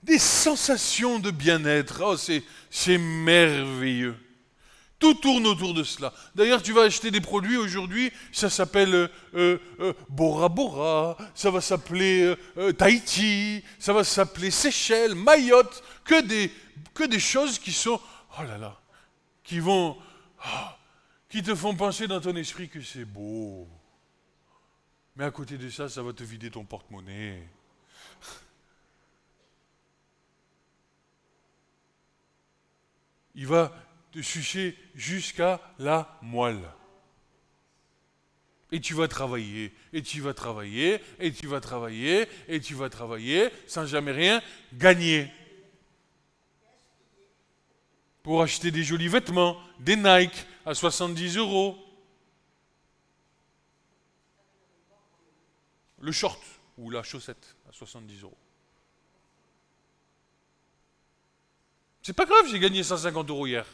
des 0.04 0.20
sensations 0.20 1.18
de 1.18 1.32
bien-être. 1.32 2.00
Oh, 2.04 2.16
c'est 2.16 2.98
merveilleux. 2.98 4.16
Tout 5.02 5.14
tourne 5.14 5.48
autour 5.48 5.74
de 5.74 5.82
cela. 5.82 6.12
D'ailleurs, 6.32 6.62
tu 6.62 6.72
vas 6.72 6.82
acheter 6.82 7.10
des 7.10 7.20
produits 7.20 7.56
aujourd'hui, 7.56 8.12
ça 8.30 8.48
s'appelle 8.48 8.94
euh, 8.94 9.08
euh, 9.34 9.58
euh, 9.80 9.92
Bora 10.08 10.48
Bora, 10.48 11.18
ça 11.34 11.50
va 11.50 11.60
s'appeler 11.60 12.36
Tahiti, 12.78 13.64
ça 13.80 13.92
va 13.92 14.04
s'appeler 14.04 14.52
Seychelles, 14.52 15.16
Mayotte, 15.16 15.82
que 16.04 16.22
des, 16.22 16.52
que 16.94 17.02
des 17.02 17.18
choses 17.18 17.58
qui 17.58 17.72
sont, 17.72 18.00
oh 18.38 18.42
là 18.44 18.58
là, 18.58 18.80
qui 19.42 19.58
vont, 19.58 19.96
oh, 20.46 20.68
qui 21.28 21.42
te 21.42 21.56
font 21.56 21.74
penser 21.74 22.06
dans 22.06 22.20
ton 22.20 22.36
esprit 22.36 22.68
que 22.68 22.80
c'est 22.80 23.04
beau. 23.04 23.66
Mais 25.16 25.24
à 25.24 25.32
côté 25.32 25.58
de 25.58 25.68
ça, 25.68 25.88
ça 25.88 26.00
va 26.00 26.12
te 26.12 26.22
vider 26.22 26.48
ton 26.48 26.64
porte-monnaie. 26.64 27.42
Il 33.34 33.48
va 33.48 33.72
te 34.12 34.20
sucer 34.20 34.76
jusqu'à 34.94 35.60
la 35.78 36.18
moelle. 36.22 36.62
Et 38.70 38.80
tu 38.80 38.94
vas 38.94 39.08
travailler, 39.08 39.74
et 39.92 40.02
tu 40.02 40.20
vas 40.20 40.32
travailler, 40.32 41.00
et 41.18 41.32
tu 41.32 41.46
vas 41.46 41.60
travailler, 41.60 42.26
et 42.48 42.60
tu 42.60 42.74
vas 42.74 42.88
travailler, 42.88 43.50
sans 43.66 43.84
jamais 43.84 44.12
rien 44.12 44.42
gagner. 44.72 45.30
Pour 48.22 48.42
acheter 48.42 48.70
des 48.70 48.82
jolis 48.82 49.08
vêtements, 49.08 49.58
des 49.80 49.96
Nike, 49.96 50.46
à 50.64 50.74
70 50.74 51.36
euros. 51.36 51.76
Le 56.00 56.12
short 56.12 56.40
ou 56.78 56.90
la 56.90 57.02
chaussette 57.02 57.56
à 57.68 57.72
70 57.72 58.22
euros. 58.22 58.38
C'est 62.02 62.12
pas 62.12 62.24
grave, 62.24 62.46
j'ai 62.50 62.58
gagné 62.58 62.82
150 62.82 63.30
euros 63.30 63.46
hier. 63.46 63.66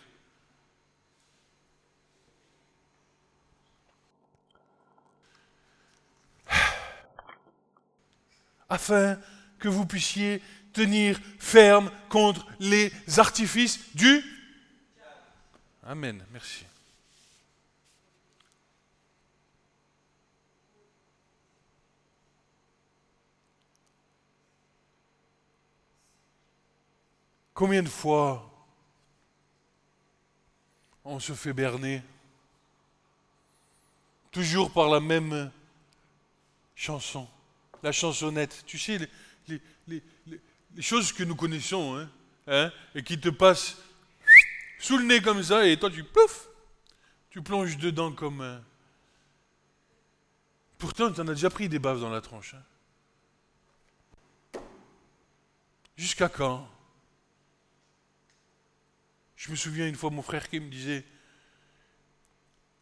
Afin 8.69 9.19
que 9.59 9.69
vous 9.69 9.87
puissiez 9.87 10.43
tenir 10.73 11.19
ferme 11.39 11.91
contre 12.09 12.47
les 12.61 12.93
artifices 13.19 13.81
du... 13.95 14.23
Amen, 15.83 16.25
merci. 16.33 16.65
Combien 27.55 27.83
de 27.83 27.89
fois 27.89 28.49
on 31.05 31.19
se 31.19 31.33
fait 31.33 31.53
berner 31.53 32.03
Toujours 34.31 34.71
par 34.71 34.89
la 34.89 35.01
même 35.01 35.51
chanson, 36.77 37.27
la 37.83 37.93
chansonnette. 37.93 38.65
Tu 38.67 38.79
sais, 38.79 38.99
les, 39.87 40.03
choses 40.81 41.13
que 41.13 41.25
nous 41.25 41.37
connaissons, 41.37 41.97
hein, 41.97 42.11
hein, 42.47 42.73
et 42.95 43.03
qui 43.03 43.19
te 43.19 43.29
passent 43.29 43.77
sous 44.79 44.97
le 44.97 45.05
nez 45.05 45.21
comme 45.21 45.43
ça, 45.43 45.67
et 45.67 45.77
toi 45.77 45.91
tu 45.91 46.05
plouf, 46.05 46.49
tu 47.31 47.43
plonges 47.43 47.77
dedans 47.77 48.13
comme 48.13 48.41
un... 48.41 48.63
Pourtant, 50.79 51.13
tu 51.13 51.21
en 51.21 51.27
as 51.27 51.35
déjà 51.35 51.51
pris 51.51 51.69
des 51.69 51.81
baves 51.81 52.01
dans 52.01 52.11
la 52.11 52.21
tronche. 52.21 52.55
Hein. 52.55 54.61
Jusqu'à 55.97 56.29
quand? 56.29 56.69
Je 59.35 59.51
me 59.51 59.57
souviens 59.57 59.89
une 59.89 59.97
fois 59.97 60.11
mon 60.11 60.23
frère 60.23 60.49
qui 60.49 60.61
me 60.61 60.71
disait, 60.71 61.05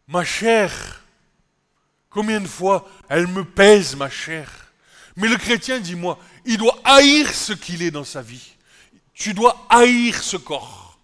ma 0.06 0.24
chair, 0.24 1.02
combien 2.10 2.40
de 2.40 2.46
fois 2.46 2.88
elle 3.08 3.26
me 3.26 3.44
pèse 3.44 3.96
ma 3.96 4.10
chair? 4.10 4.65
Mais 5.16 5.28
le 5.28 5.36
chrétien, 5.36 5.80
dis-moi, 5.80 6.18
il 6.44 6.58
doit 6.58 6.78
haïr 6.84 7.34
ce 7.34 7.54
qu'il 7.54 7.82
est 7.82 7.90
dans 7.90 8.04
sa 8.04 8.20
vie. 8.20 8.54
Tu 9.14 9.32
dois 9.32 9.66
haïr 9.70 10.22
ce 10.22 10.36
corps. 10.36 10.98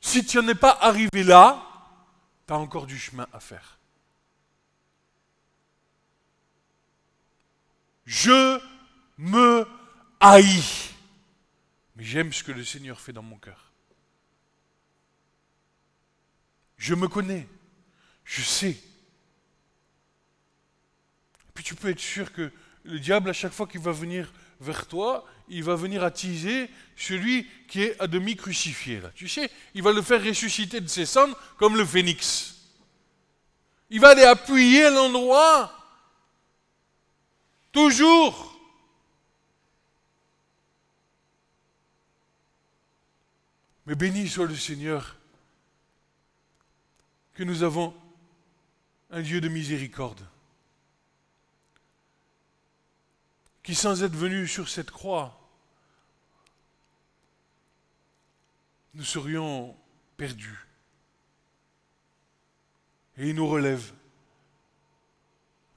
Si 0.00 0.26
tu 0.26 0.36
n'en 0.38 0.48
es 0.48 0.56
pas 0.56 0.76
arrivé 0.80 1.22
là, 1.22 1.64
tu 2.46 2.52
as 2.52 2.58
encore 2.58 2.86
du 2.86 2.98
chemin 2.98 3.26
à 3.32 3.38
faire. 3.38 3.78
Je 8.04 8.60
me 9.16 9.66
haï. 10.18 10.62
Mais 11.94 12.04
j'aime 12.04 12.32
ce 12.32 12.42
que 12.42 12.50
le 12.50 12.64
Seigneur 12.64 13.00
fait 13.00 13.12
dans 13.12 13.22
mon 13.22 13.36
cœur. 13.36 13.70
Je 16.76 16.96
me 16.96 17.06
connais. 17.06 17.46
Je 18.24 18.42
sais. 18.42 18.76
Puis 21.54 21.64
tu 21.64 21.74
peux 21.74 21.90
être 21.90 22.00
sûr 22.00 22.32
que 22.32 22.50
le 22.84 22.98
diable, 22.98 23.30
à 23.30 23.32
chaque 23.32 23.52
fois 23.52 23.66
qu'il 23.66 23.80
va 23.80 23.92
venir 23.92 24.32
vers 24.60 24.86
toi, 24.86 25.26
il 25.48 25.62
va 25.64 25.74
venir 25.74 26.02
attiser 26.04 26.70
celui 26.96 27.46
qui 27.68 27.82
est 27.82 28.00
à 28.00 28.06
demi 28.06 28.36
crucifié. 28.36 29.00
Là. 29.00 29.10
Tu 29.14 29.28
sais, 29.28 29.50
il 29.74 29.82
va 29.82 29.92
le 29.92 30.02
faire 30.02 30.22
ressusciter 30.22 30.80
de 30.80 30.86
ses 30.88 31.06
cendres 31.06 31.38
comme 31.56 31.76
le 31.76 31.84
phénix. 31.84 32.56
Il 33.90 34.00
va 34.00 34.10
aller 34.10 34.22
appuyer 34.22 34.88
l'endroit. 34.90 35.72
Toujours. 37.70 38.58
Mais 43.86 43.94
béni 43.94 44.28
soit 44.28 44.46
le 44.46 44.56
Seigneur 44.56 45.16
que 47.34 47.42
nous 47.42 47.62
avons 47.62 47.94
un 49.12 49.20
Dieu 49.20 49.42
de 49.42 49.48
miséricorde, 49.48 50.26
qui 53.62 53.74
sans 53.74 54.02
être 54.02 54.14
venu 54.14 54.48
sur 54.48 54.70
cette 54.70 54.90
croix, 54.90 55.38
nous 58.94 59.04
serions 59.04 59.76
perdus. 60.16 60.66
Et 63.18 63.28
il 63.28 63.34
nous 63.34 63.46
relève. 63.46 63.92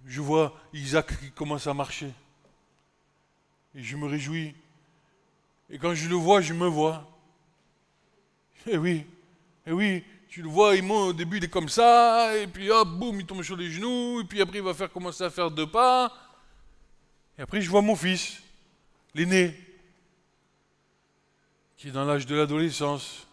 Je 0.05 0.21
vois 0.21 0.57
Isaac 0.71 1.19
qui 1.19 1.31
commence 1.31 1.67
à 1.67 1.73
marcher. 1.73 2.13
et 3.73 3.83
je 3.83 3.97
me 3.97 4.07
réjouis. 4.07 4.55
Et 5.69 5.77
quand 5.77 5.93
je 5.93 6.07
le 6.07 6.15
vois, 6.15 6.39
je 6.39 6.53
me 6.53 6.67
vois. 6.67 7.11
Eh 8.67 8.77
oui, 8.77 9.05
eh 9.67 9.71
oui, 9.71 10.03
tu 10.35 10.41
le 10.41 10.49
vois, 10.49 10.75
il 10.75 10.83
monte, 10.83 11.11
au 11.11 11.13
début 11.13 11.37
il 11.37 11.45
est 11.45 11.49
comme 11.49 11.69
ça, 11.69 12.35
et 12.35 12.45
puis 12.45 12.69
hop, 12.69 12.89
boum, 12.89 13.21
il 13.21 13.25
tombe 13.25 13.41
sur 13.41 13.55
les 13.55 13.71
genoux, 13.71 14.19
et 14.19 14.25
puis 14.25 14.41
après 14.41 14.57
il 14.57 14.63
va 14.65 14.73
faire 14.73 14.91
commencer 14.91 15.23
à 15.23 15.29
faire 15.29 15.49
deux 15.49 15.65
pas. 15.65 16.11
Et 17.37 17.41
après 17.41 17.61
je 17.61 17.69
vois 17.69 17.81
mon 17.81 17.95
fils, 17.95 18.41
l'aîné, 19.13 19.57
qui 21.77 21.87
est 21.87 21.91
dans 21.91 22.03
l'âge 22.03 22.25
de 22.25 22.35
l'adolescence. 22.35 23.25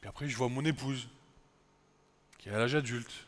Puis 0.00 0.08
après 0.08 0.26
je 0.26 0.36
vois 0.38 0.48
mon 0.48 0.64
épouse, 0.64 1.08
qui 2.38 2.48
est 2.48 2.52
à 2.52 2.58
l'âge 2.58 2.74
adulte. 2.74 3.27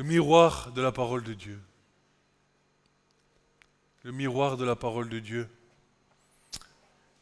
Le 0.00 0.06
miroir 0.06 0.72
de 0.72 0.80
la 0.80 0.92
parole 0.92 1.22
de 1.22 1.34
Dieu. 1.34 1.60
Le 4.02 4.12
miroir 4.12 4.56
de 4.56 4.64
la 4.64 4.74
parole 4.74 5.10
de 5.10 5.18
Dieu. 5.18 5.46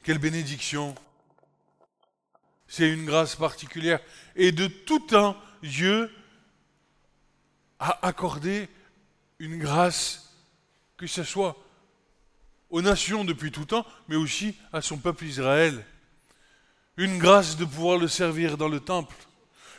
Quelle 0.04 0.18
bénédiction. 0.18 0.94
C'est 2.68 2.88
une 2.88 3.04
grâce 3.04 3.34
particulière. 3.34 3.98
Et 4.36 4.52
de 4.52 4.68
tout 4.68 5.00
temps, 5.00 5.36
Dieu 5.60 6.08
a 7.80 8.06
accordé 8.06 8.68
une 9.40 9.58
grâce, 9.58 10.32
que 10.96 11.08
ce 11.08 11.24
soit 11.24 11.56
aux 12.70 12.80
nations 12.80 13.24
depuis 13.24 13.50
tout 13.50 13.64
temps, 13.64 13.86
mais 14.06 14.14
aussi 14.14 14.54
à 14.72 14.82
son 14.82 14.98
peuple 14.98 15.24
Israël. 15.24 15.84
Une 16.96 17.18
grâce 17.18 17.56
de 17.56 17.64
pouvoir 17.64 17.98
le 17.98 18.06
servir 18.06 18.56
dans 18.56 18.68
le 18.68 18.78
temple. 18.78 19.16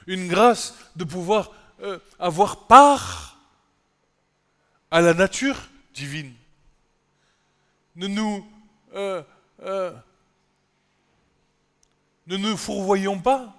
Une 0.06 0.28
grâce 0.28 0.76
de 0.98 1.06
pouvoir 1.06 1.54
euh, 1.82 1.98
avoir 2.20 2.68
part 2.68 3.40
à 4.92 5.00
la 5.00 5.14
nature 5.14 5.70
divine. 5.94 6.34
Ne 7.96 8.08
nous, 8.08 8.52
euh, 8.96 9.24
euh, 9.62 9.94
ne 12.28 12.36
nous 12.36 12.58
fourvoyons 12.58 13.20
pas. 13.20 13.56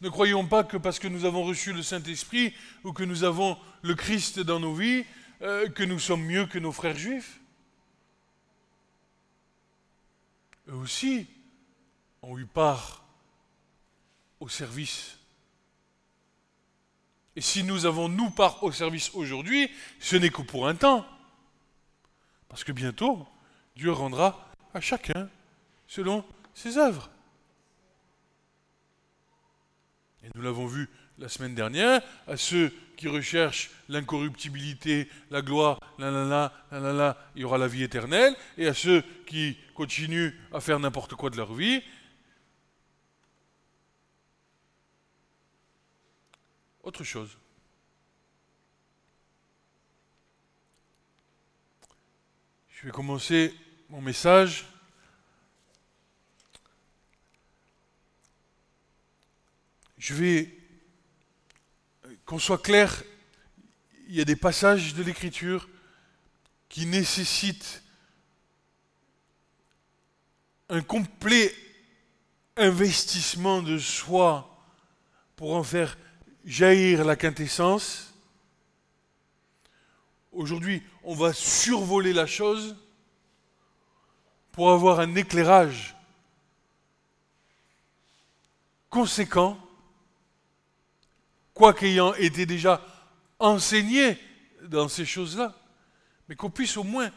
Ne 0.00 0.08
croyons 0.10 0.46
pas 0.46 0.62
que 0.62 0.76
parce 0.76 1.00
que 1.00 1.08
nous 1.08 1.24
avons 1.24 1.42
reçu 1.42 1.72
le 1.72 1.82
Saint-Esprit 1.82 2.54
ou 2.84 2.92
que 2.92 3.02
nous 3.02 3.24
avons 3.24 3.58
le 3.82 3.94
Christ 3.94 4.38
dans 4.38 4.60
nos 4.60 4.74
vies, 4.74 5.04
que 5.40 5.82
nous 5.82 5.98
sommes 5.98 6.22
mieux 6.22 6.46
que 6.46 6.58
nos 6.58 6.72
frères 6.72 6.96
juifs. 6.96 7.40
Eux 10.68 10.74
aussi 10.74 11.26
ont 12.22 12.38
eu 12.38 12.46
part 12.46 13.04
au 14.38 14.48
service 14.48 15.18
et 17.36 17.42
si 17.42 17.62
nous 17.62 17.84
avons 17.84 18.08
nous 18.08 18.30
part 18.30 18.62
au 18.64 18.72
service 18.72 19.10
aujourd'hui, 19.12 19.70
ce 20.00 20.16
n'est 20.16 20.30
que 20.30 20.40
pour 20.40 20.66
un 20.66 20.74
temps. 20.74 21.06
Parce 22.48 22.64
que 22.64 22.72
bientôt, 22.72 23.26
Dieu 23.76 23.92
rendra 23.92 24.50
à 24.72 24.80
chacun 24.80 25.28
selon 25.86 26.24
ses 26.54 26.78
œuvres. 26.78 27.10
Et 30.22 30.28
nous 30.34 30.40
l'avons 30.40 30.66
vu 30.66 30.88
la 31.18 31.28
semaine 31.28 31.54
dernière, 31.54 32.00
à 32.26 32.38
ceux 32.38 32.72
qui 32.96 33.08
recherchent 33.08 33.70
l'incorruptibilité, 33.90 35.08
la 35.30 35.42
gloire, 35.42 35.78
la 35.98 36.10
la 36.10 36.54
la, 36.70 37.16
il 37.34 37.42
y 37.42 37.44
aura 37.44 37.58
la 37.58 37.68
vie 37.68 37.82
éternelle, 37.82 38.34
et 38.56 38.66
à 38.66 38.74
ceux 38.74 39.04
qui 39.26 39.58
continuent 39.74 40.32
à 40.52 40.60
faire 40.60 40.80
n'importe 40.80 41.14
quoi 41.14 41.28
de 41.28 41.36
leur 41.36 41.52
vie, 41.52 41.82
autre 46.86 47.02
chose. 47.02 47.36
Je 52.70 52.86
vais 52.86 52.92
commencer 52.92 53.52
mon 53.88 54.00
message. 54.00 54.66
Je 59.98 60.14
vais, 60.14 60.56
qu'on 62.24 62.38
soit 62.38 62.62
clair, 62.62 63.02
il 64.06 64.14
y 64.14 64.20
a 64.20 64.24
des 64.24 64.36
passages 64.36 64.94
de 64.94 65.02
l'Écriture 65.02 65.68
qui 66.68 66.86
nécessitent 66.86 67.82
un 70.68 70.82
complet 70.82 71.52
investissement 72.56 73.60
de 73.60 73.76
soi 73.76 74.64
pour 75.34 75.56
en 75.56 75.64
faire 75.64 75.98
jaillir 76.46 77.04
la 77.04 77.16
quintessence. 77.16 78.14
Aujourd'hui, 80.30 80.82
on 81.02 81.14
va 81.14 81.32
survoler 81.32 82.12
la 82.12 82.26
chose 82.26 82.76
pour 84.52 84.70
avoir 84.70 85.00
un 85.00 85.14
éclairage 85.16 85.96
conséquent, 88.88 89.58
quoi 91.52 91.74
qu'ayant 91.74 92.14
été 92.14 92.46
déjà 92.46 92.80
enseigné 93.38 94.18
dans 94.62 94.88
ces 94.88 95.04
choses-là, 95.04 95.54
mais 96.28 96.36
qu'on 96.36 96.50
puisse 96.50 96.76
au 96.76 96.84
moins, 96.84 97.10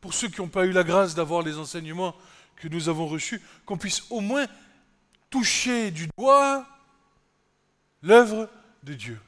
pour 0.00 0.14
ceux 0.14 0.28
qui 0.28 0.40
n'ont 0.40 0.48
pas 0.48 0.66
eu 0.66 0.72
la 0.72 0.84
grâce 0.84 1.14
d'avoir 1.14 1.42
les 1.42 1.58
enseignements 1.58 2.14
que 2.56 2.68
nous 2.68 2.88
avons 2.88 3.06
reçus, 3.06 3.42
qu'on 3.64 3.78
puisse 3.78 4.04
au 4.10 4.20
moins 4.20 4.46
toucher 5.30 5.90
du 5.90 6.08
doigt 6.16 6.66
l'œuvre 8.02 8.48
de 8.86 8.94
Dieu. 8.94 9.20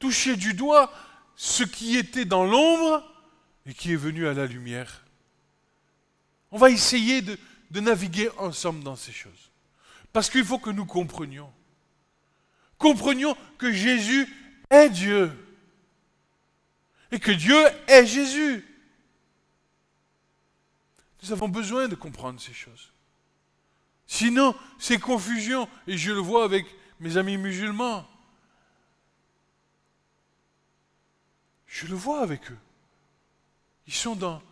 Toucher 0.00 0.34
du 0.34 0.54
doigt 0.54 0.92
ce 1.36 1.62
qui 1.62 1.96
était 1.96 2.24
dans 2.24 2.44
l'ombre 2.44 3.08
et 3.66 3.74
qui 3.74 3.92
est 3.92 3.96
venu 3.96 4.26
à 4.26 4.32
la 4.32 4.46
lumière. 4.46 5.04
On 6.50 6.58
va 6.58 6.70
essayer 6.70 7.22
de, 7.22 7.38
naviguer 7.70 8.30
ensemble 8.38 8.82
dans 8.82 8.96
ces 8.96 9.12
choses. 9.12 9.50
Parce 10.12 10.28
qu'il 10.28 10.44
faut 10.44 10.58
que 10.58 10.70
nous 10.70 10.86
comprenions. 10.86 11.52
Comprenions 12.78 13.36
que 13.58 13.72
Jésus 13.72 14.26
est 14.70 14.90
Dieu. 14.90 15.30
Et 17.10 17.20
que 17.20 17.30
Dieu 17.30 17.58
est 17.86 18.06
Jésus. 18.06 18.66
Nous 21.22 21.32
avons 21.32 21.48
besoin 21.48 21.88
de 21.88 21.94
comprendre 21.94 22.40
ces 22.40 22.54
choses. 22.54 22.90
Sinon, 24.06 24.54
ces 24.78 24.98
confusions, 24.98 25.68
et 25.86 25.96
je 25.96 26.10
le 26.10 26.18
vois 26.18 26.44
avec 26.44 26.66
mes 27.00 27.16
amis 27.16 27.36
musulmans. 27.36 28.06
Je 31.66 31.86
le 31.86 31.94
vois 31.94 32.20
avec 32.20 32.50
eux. 32.50 32.58
Ils 33.86 33.94
sont 33.94 34.14
dans... 34.14 34.42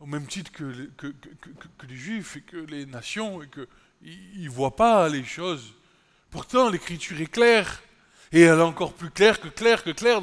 Au 0.00 0.06
même 0.06 0.26
titre 0.26 0.52
que, 0.52 0.90
que, 0.96 1.86
les 1.88 1.96
juifs 1.96 2.36
et 2.36 2.42
que 2.42 2.56
les 2.56 2.86
nations, 2.86 3.42
et 3.42 3.48
qu'ils 3.48 4.44
ne 4.44 4.50
voient 4.50 4.76
pas 4.76 5.08
les 5.08 5.24
choses. 5.24 5.74
Pourtant, 6.30 6.68
l'écriture 6.68 7.20
est 7.20 7.26
claire. 7.26 7.82
Et 8.32 8.42
elle 8.42 8.58
est 8.58 8.62
encore 8.62 8.92
plus 8.92 9.10
claire 9.10 9.40
que 9.40 9.48
claire 9.48 9.82
que 9.82 9.90
claire 9.90 10.20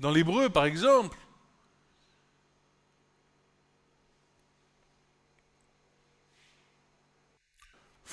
dans 0.00 0.10
l'hébreu, 0.10 0.50
par 0.50 0.66
exemple. 0.66 1.16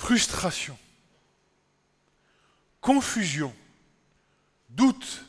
Frustration, 0.02 0.76
confusion, 2.80 3.54
doute, 4.68 5.24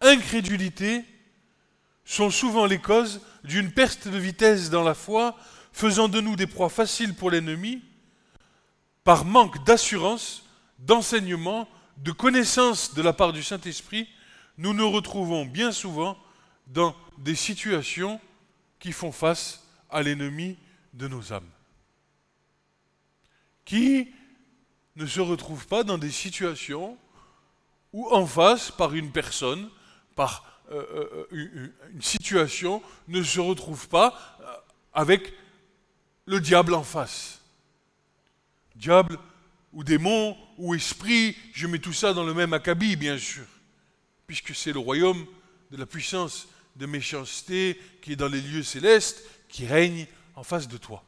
incrédulité 0.00 1.04
sont 2.04 2.30
souvent 2.30 2.66
les 2.66 2.78
causes 2.78 3.20
d'une 3.42 3.72
perte 3.72 4.06
de 4.06 4.16
vitesse 4.16 4.70
dans 4.70 4.84
la 4.84 4.94
foi, 4.94 5.36
faisant 5.72 6.06
de 6.06 6.20
nous 6.20 6.36
des 6.36 6.46
proies 6.46 6.68
faciles 6.68 7.12
pour 7.12 7.32
l'ennemi, 7.32 7.82
par 9.02 9.24
manque 9.24 9.64
d'assurance, 9.64 10.44
d'enseignement, 10.78 11.68
de 11.96 12.12
connaissance 12.12 12.94
de 12.94 13.02
la 13.02 13.12
part 13.12 13.32
du 13.32 13.42
Saint-Esprit, 13.42 14.08
nous 14.58 14.74
nous 14.74 14.92
retrouvons 14.92 15.44
bien 15.44 15.72
souvent 15.72 16.16
dans 16.68 16.94
des 17.18 17.34
situations 17.34 18.20
qui 18.78 18.92
font 18.92 19.10
face 19.10 19.66
à 19.90 20.02
l'ennemi 20.02 20.56
de 20.94 21.08
nos 21.08 21.32
âmes 21.32 21.50
qui 23.70 24.08
ne 24.96 25.06
se 25.06 25.20
retrouve 25.20 25.68
pas 25.68 25.84
dans 25.84 25.96
des 25.96 26.10
situations 26.10 26.98
où 27.92 28.08
en 28.10 28.26
face, 28.26 28.72
par 28.72 28.94
une 28.94 29.12
personne, 29.12 29.70
par 30.16 30.60
euh, 30.72 30.82
euh, 30.92 31.28
euh, 31.32 31.72
une 31.94 32.02
situation, 32.02 32.82
ne 33.06 33.22
se 33.22 33.38
retrouve 33.38 33.88
pas 33.88 34.38
avec 34.92 35.32
le 36.26 36.40
diable 36.40 36.74
en 36.74 36.82
face. 36.82 37.42
Diable 38.74 39.16
ou 39.72 39.84
démon 39.84 40.36
ou 40.58 40.74
esprit, 40.74 41.36
je 41.52 41.68
mets 41.68 41.78
tout 41.78 41.92
ça 41.92 42.12
dans 42.12 42.24
le 42.24 42.34
même 42.34 42.52
acabit, 42.52 42.96
bien 42.96 43.18
sûr. 43.18 43.46
puisque 44.26 44.52
c'est 44.52 44.72
le 44.72 44.80
royaume 44.80 45.26
de 45.70 45.76
la 45.76 45.86
puissance 45.86 46.48
de 46.74 46.86
méchanceté 46.86 47.80
qui 48.02 48.12
est 48.12 48.16
dans 48.16 48.28
les 48.28 48.40
lieux 48.40 48.64
célestes, 48.64 49.22
qui 49.48 49.64
règne 49.64 50.08
en 50.34 50.42
face 50.42 50.66
de 50.66 50.76
toi. 50.76 51.04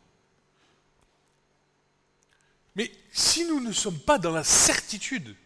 Mais 2.74 2.90
si 3.12 3.44
nous 3.44 3.60
ne 3.60 3.72
sommes 3.72 3.98
pas 3.98 4.18
dans 4.18 4.32
la 4.32 4.44
certitude, 4.44 5.36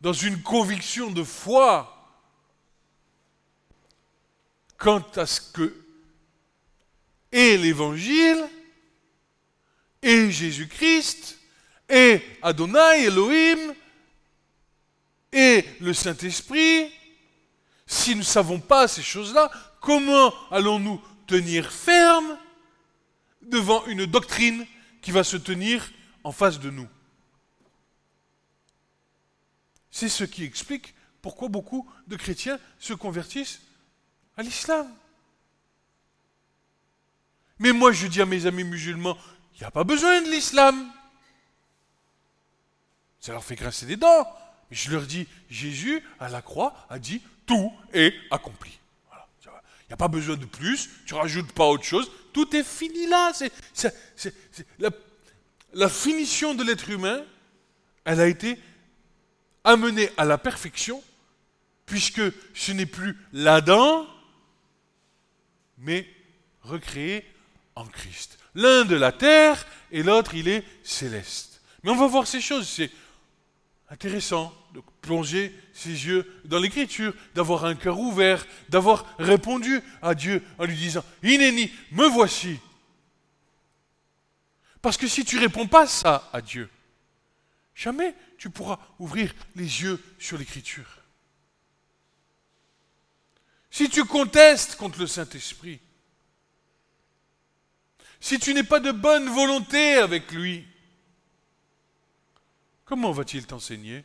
dans 0.00 0.12
une 0.12 0.42
conviction 0.42 1.10
de 1.10 1.22
foi 1.24 1.96
quant 4.76 5.04
à 5.16 5.26
ce 5.26 5.40
que 5.40 5.74
est 7.32 7.56
l'Évangile, 7.58 8.42
et 10.02 10.30
Jésus-Christ, 10.30 11.38
et 11.88 12.22
Adonai, 12.40 13.04
Elohim, 13.04 13.74
et 15.32 15.64
le 15.80 15.92
Saint-Esprit, 15.92 16.90
si 17.86 18.12
nous 18.12 18.18
ne 18.18 18.24
savons 18.24 18.58
pas 18.58 18.88
ces 18.88 19.02
choses-là, 19.02 19.50
comment 19.80 20.32
allons-nous 20.50 21.00
tenir 21.26 21.70
ferme 21.70 22.38
devant 23.42 23.84
une 23.86 24.06
doctrine 24.06 24.66
qui 25.02 25.10
va 25.10 25.24
se 25.24 25.36
tenir 25.36 25.90
en 26.24 26.32
face 26.32 26.58
de 26.60 26.70
nous 26.70 26.88
C'est 29.90 30.08
ce 30.08 30.24
qui 30.24 30.44
explique 30.44 30.94
pourquoi 31.22 31.48
beaucoup 31.48 31.88
de 32.06 32.16
chrétiens 32.16 32.58
se 32.78 32.94
convertissent 32.94 33.60
à 34.36 34.42
l'islam. 34.42 34.88
Mais 37.58 37.72
moi, 37.72 37.92
je 37.92 38.06
dis 38.06 38.22
à 38.22 38.26
mes 38.26 38.46
amis 38.46 38.64
musulmans, 38.64 39.18
il 39.54 39.60
n'y 39.60 39.66
a 39.66 39.70
pas 39.70 39.84
besoin 39.84 40.22
de 40.22 40.30
l'islam. 40.30 40.90
Ça 43.20 43.32
leur 43.32 43.44
fait 43.44 43.56
grincer 43.56 43.84
des 43.84 43.96
dents. 43.96 44.26
Mais 44.70 44.76
je 44.76 44.90
leur 44.90 45.02
dis, 45.02 45.26
Jésus, 45.50 46.02
à 46.18 46.28
la 46.28 46.40
croix, 46.40 46.74
a 46.88 46.98
dit, 46.98 47.20
tout 47.44 47.70
est 47.92 48.14
accompli. 48.30 48.78
Il 49.42 49.90
n'y 49.90 49.94
a 49.94 49.96
pas 49.96 50.08
besoin 50.08 50.36
de 50.36 50.46
plus, 50.46 50.88
tu 51.04 51.14
rajoutes 51.14 51.52
pas 51.52 51.66
autre 51.66 51.84
chose, 51.84 52.10
tout 52.32 52.54
est 52.54 52.62
fini 52.62 53.08
là. 53.08 53.32
C'est, 53.74 54.32
la, 54.78 54.90
la 55.72 55.88
finition 55.88 56.54
de 56.54 56.64
l'être 56.64 56.90
humain, 56.90 57.22
elle 58.04 58.20
a 58.20 58.26
été 58.26 58.58
amenée 59.64 60.10
à 60.16 60.24
la 60.24 60.38
perfection, 60.38 61.02
puisque 61.86 62.22
ce 62.54 62.72
n'est 62.72 62.86
plus 62.86 63.16
l'Adam, 63.32 64.06
mais 65.78 66.06
recréé 66.62 67.24
en 67.74 67.86
Christ. 67.86 68.38
L'un 68.54 68.84
de 68.84 68.96
la 68.96 69.12
terre 69.12 69.66
et 69.90 70.02
l'autre, 70.02 70.34
il 70.34 70.48
est 70.48 70.64
céleste. 70.82 71.60
Mais 71.82 71.90
on 71.90 71.96
va 71.96 72.06
voir 72.06 72.26
ces 72.26 72.40
choses. 72.40 72.68
C'est 72.68 72.90
intéressant 73.88 74.54
de 74.74 74.80
plonger 75.00 75.54
ses 75.72 75.90
yeux 75.90 76.30
dans 76.44 76.58
l'écriture, 76.58 77.14
d'avoir 77.34 77.64
un 77.64 77.74
cœur 77.74 77.98
ouvert, 77.98 78.46
d'avoir 78.68 79.06
répondu 79.18 79.80
à 80.02 80.14
Dieu 80.14 80.42
en 80.58 80.64
lui 80.64 80.76
disant 80.76 81.04
Inéni, 81.22 81.70
me 81.92 82.06
voici. 82.06 82.58
Parce 84.82 84.96
que 84.96 85.08
si 85.08 85.24
tu 85.24 85.38
réponds 85.38 85.66
pas 85.66 85.86
ça 85.86 86.28
à 86.32 86.40
Dieu, 86.40 86.70
jamais 87.74 88.14
tu 88.38 88.50
pourras 88.50 88.78
ouvrir 88.98 89.34
les 89.56 89.82
yeux 89.82 90.02
sur 90.18 90.38
l'écriture. 90.38 90.98
Si 93.70 93.88
tu 93.88 94.04
contestes 94.04 94.76
contre 94.76 94.98
le 94.98 95.06
Saint-Esprit, 95.06 95.80
si 98.20 98.38
tu 98.38 98.52
n'es 98.52 98.64
pas 98.64 98.80
de 98.80 98.90
bonne 98.90 99.28
volonté 99.28 99.94
avec 99.94 100.32
lui, 100.32 100.66
comment 102.84 103.12
va-t-il 103.12 103.46
t'enseigner? 103.46 104.04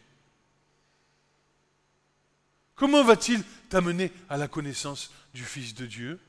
Comment 2.76 3.04
va-t-il 3.04 3.44
t'amener 3.70 4.12
à 4.30 4.38
la 4.38 4.48
connaissance 4.48 5.12
du 5.34 5.44
Fils 5.44 5.74
de 5.74 5.86
Dieu? 5.86 6.20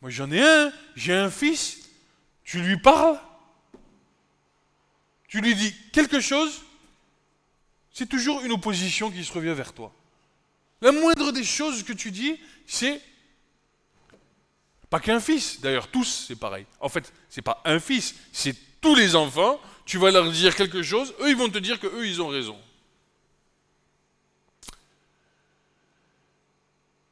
Moi 0.00 0.10
j'en 0.10 0.30
ai 0.30 0.42
un, 0.42 0.72
j'ai 0.96 1.14
un 1.14 1.30
fils, 1.30 1.79
tu 2.50 2.60
lui 2.60 2.78
parles, 2.78 3.16
tu 5.28 5.40
lui 5.40 5.54
dis 5.54 5.72
quelque 5.92 6.18
chose, 6.18 6.62
c'est 7.92 8.08
toujours 8.08 8.40
une 8.40 8.50
opposition 8.50 9.08
qui 9.08 9.24
se 9.24 9.32
revient 9.32 9.54
vers 9.54 9.72
toi. 9.72 9.94
La 10.80 10.90
moindre 10.90 11.30
des 11.30 11.44
choses 11.44 11.84
que 11.84 11.92
tu 11.92 12.10
dis, 12.10 12.40
c'est 12.66 13.00
pas 14.88 14.98
qu'un 14.98 15.20
fils, 15.20 15.60
d'ailleurs 15.60 15.86
tous 15.92 16.24
c'est 16.26 16.34
pareil. 16.34 16.66
En 16.80 16.88
fait, 16.88 17.12
c'est 17.28 17.40
pas 17.40 17.62
un 17.64 17.78
fils, 17.78 18.16
c'est 18.32 18.56
tous 18.80 18.96
les 18.96 19.14
enfants. 19.14 19.60
Tu 19.86 19.98
vas 19.98 20.10
leur 20.10 20.28
dire 20.32 20.56
quelque 20.56 20.82
chose, 20.82 21.14
eux 21.20 21.30
ils 21.30 21.36
vont 21.36 21.50
te 21.50 21.58
dire 21.58 21.78
que 21.78 21.86
eux 21.86 22.04
ils 22.04 22.20
ont 22.20 22.28
raison. 22.28 22.60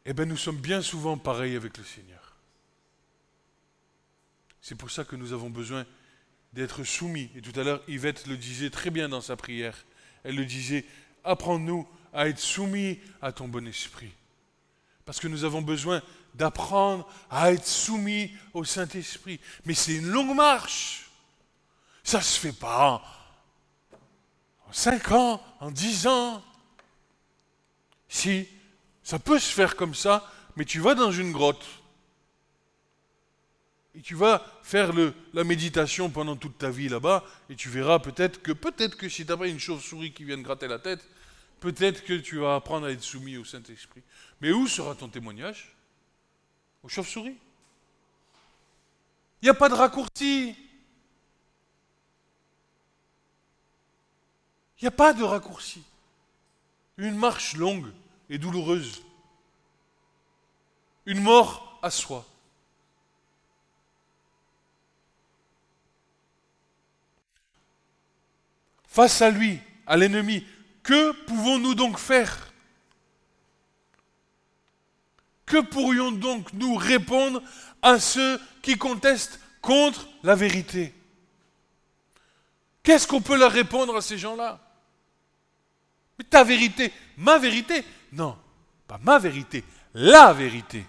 Eh 0.04 0.12
bien, 0.12 0.24
nous 0.24 0.36
sommes 0.36 0.58
bien 0.58 0.82
souvent 0.82 1.16
pareils 1.16 1.54
avec 1.54 1.78
le 1.78 1.84
Seigneur. 1.84 2.37
C'est 4.68 4.74
pour 4.74 4.90
ça 4.90 5.02
que 5.02 5.16
nous 5.16 5.32
avons 5.32 5.48
besoin 5.48 5.86
d'être 6.52 6.84
soumis. 6.84 7.30
Et 7.34 7.40
tout 7.40 7.58
à 7.58 7.64
l'heure, 7.64 7.82
Yvette 7.88 8.26
le 8.26 8.36
disait 8.36 8.68
très 8.68 8.90
bien 8.90 9.08
dans 9.08 9.22
sa 9.22 9.34
prière. 9.34 9.86
Elle 10.24 10.36
le 10.36 10.44
disait, 10.44 10.84
apprends-nous 11.24 11.88
à 12.12 12.28
être 12.28 12.38
soumis 12.38 13.00
à 13.22 13.32
ton 13.32 13.48
bon 13.48 13.66
esprit. 13.66 14.12
Parce 15.06 15.20
que 15.20 15.26
nous 15.26 15.44
avons 15.44 15.62
besoin 15.62 16.02
d'apprendre 16.34 17.10
à 17.30 17.50
être 17.50 17.66
soumis 17.66 18.30
au 18.52 18.62
Saint-Esprit. 18.62 19.40
Mais 19.64 19.72
c'est 19.72 19.94
une 19.94 20.08
longue 20.08 20.36
marche. 20.36 21.08
Ça 22.04 22.18
ne 22.18 22.24
se 22.24 22.38
fait 22.38 22.52
pas 22.52 23.02
en 24.68 24.72
cinq 24.74 25.12
ans, 25.12 25.42
en 25.60 25.70
dix 25.70 26.06
ans. 26.06 26.44
Si, 28.06 28.46
ça 29.02 29.18
peut 29.18 29.38
se 29.38 29.50
faire 29.50 29.76
comme 29.76 29.94
ça, 29.94 30.30
mais 30.56 30.66
tu 30.66 30.78
vas 30.80 30.94
dans 30.94 31.10
une 31.10 31.32
grotte. 31.32 31.64
Et 33.94 34.02
tu 34.02 34.14
vas 34.14 34.44
faire 34.62 34.92
la 35.32 35.44
méditation 35.44 36.10
pendant 36.10 36.36
toute 36.36 36.58
ta 36.58 36.70
vie 36.70 36.88
là-bas, 36.88 37.24
et 37.50 37.56
tu 37.56 37.68
verras 37.68 37.98
peut-être 37.98 38.42
que, 38.42 38.52
peut-être 38.52 38.96
que 38.96 39.08
si 39.08 39.24
tu 39.24 39.30
n'as 39.30 39.36
pas 39.36 39.48
une 39.48 39.58
chauve-souris 39.58 40.12
qui 40.12 40.24
vient 40.24 40.38
de 40.38 40.42
gratter 40.42 40.68
la 40.68 40.78
tête, 40.78 41.04
peut-être 41.60 42.04
que 42.04 42.14
tu 42.14 42.38
vas 42.38 42.54
apprendre 42.54 42.86
à 42.86 42.92
être 42.92 43.02
soumis 43.02 43.36
au 43.36 43.44
Saint-Esprit. 43.44 44.02
Mais 44.40 44.52
où 44.52 44.68
sera 44.68 44.94
ton 44.94 45.08
témoignage? 45.08 45.74
Aux 46.82 46.88
chauves-souris? 46.88 47.36
Il 49.42 49.46
n'y 49.46 49.48
a 49.48 49.54
pas 49.54 49.68
de 49.68 49.74
raccourci? 49.74 50.54
Il 54.80 54.84
n'y 54.84 54.88
a 54.88 54.92
pas 54.92 55.12
de 55.12 55.24
raccourci. 55.24 55.82
Une 56.98 57.16
marche 57.16 57.56
longue 57.56 57.90
et 58.30 58.38
douloureuse. 58.38 59.02
Une 61.06 61.20
mort 61.20 61.80
à 61.82 61.90
soi. 61.90 62.24
Face 68.98 69.22
à 69.22 69.30
lui, 69.30 69.60
à 69.86 69.96
l'ennemi, 69.96 70.44
que 70.82 71.12
pouvons-nous 71.26 71.76
donc 71.76 72.00
faire? 72.00 72.52
Que 75.46 75.60
pourrions 75.60 76.10
donc 76.10 76.52
nous 76.52 76.74
répondre 76.74 77.40
à 77.80 78.00
ceux 78.00 78.40
qui 78.60 78.76
contestent 78.76 79.38
contre 79.62 80.08
la 80.24 80.34
vérité? 80.34 80.92
Qu'est-ce 82.82 83.06
qu'on 83.06 83.20
peut 83.20 83.38
leur 83.38 83.52
répondre 83.52 83.96
à 83.96 84.00
ces 84.00 84.18
gens-là? 84.18 84.58
Mais 86.18 86.24
ta 86.24 86.42
vérité, 86.42 86.92
ma 87.18 87.38
vérité? 87.38 87.84
Non, 88.12 88.36
pas 88.88 88.98
ma 89.04 89.20
vérité, 89.20 89.62
la 89.94 90.32
vérité. 90.32 90.84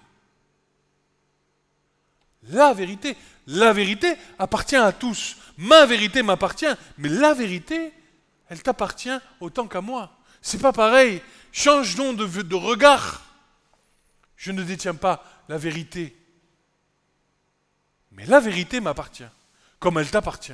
La 2.41 2.74
vérité. 2.74 3.15
La 3.45 3.72
vérité 3.72 4.15
appartient 4.39 4.76
à 4.76 4.93
tous. 4.93 5.38
Ma 5.58 5.86
vérité 5.86 6.24
m'appartient, 6.24 6.65
mais 6.98 7.10
la 7.10 7.36
vérité, 7.36 7.93
elle 8.50 8.64
t'appartient 8.64 9.18
autant 9.40 9.68
qu'à 9.68 9.82
moi. 9.82 10.12
C'est 10.42 10.62
pas 10.62 10.74
pareil. 10.74 11.22
Change 11.52 11.96
donc 11.96 12.18
de, 12.18 12.42
de 12.42 12.56
regard. 12.56 13.24
Je 14.36 14.52
ne 14.52 14.64
détiens 14.64 14.96
pas 14.96 15.24
la 15.48 15.58
vérité. 15.58 16.16
Mais 18.12 18.26
la 18.26 18.40
vérité 18.40 18.80
m'appartient, 18.80 19.24
comme 19.80 19.98
elle 19.98 20.10
t'appartient. 20.10 20.54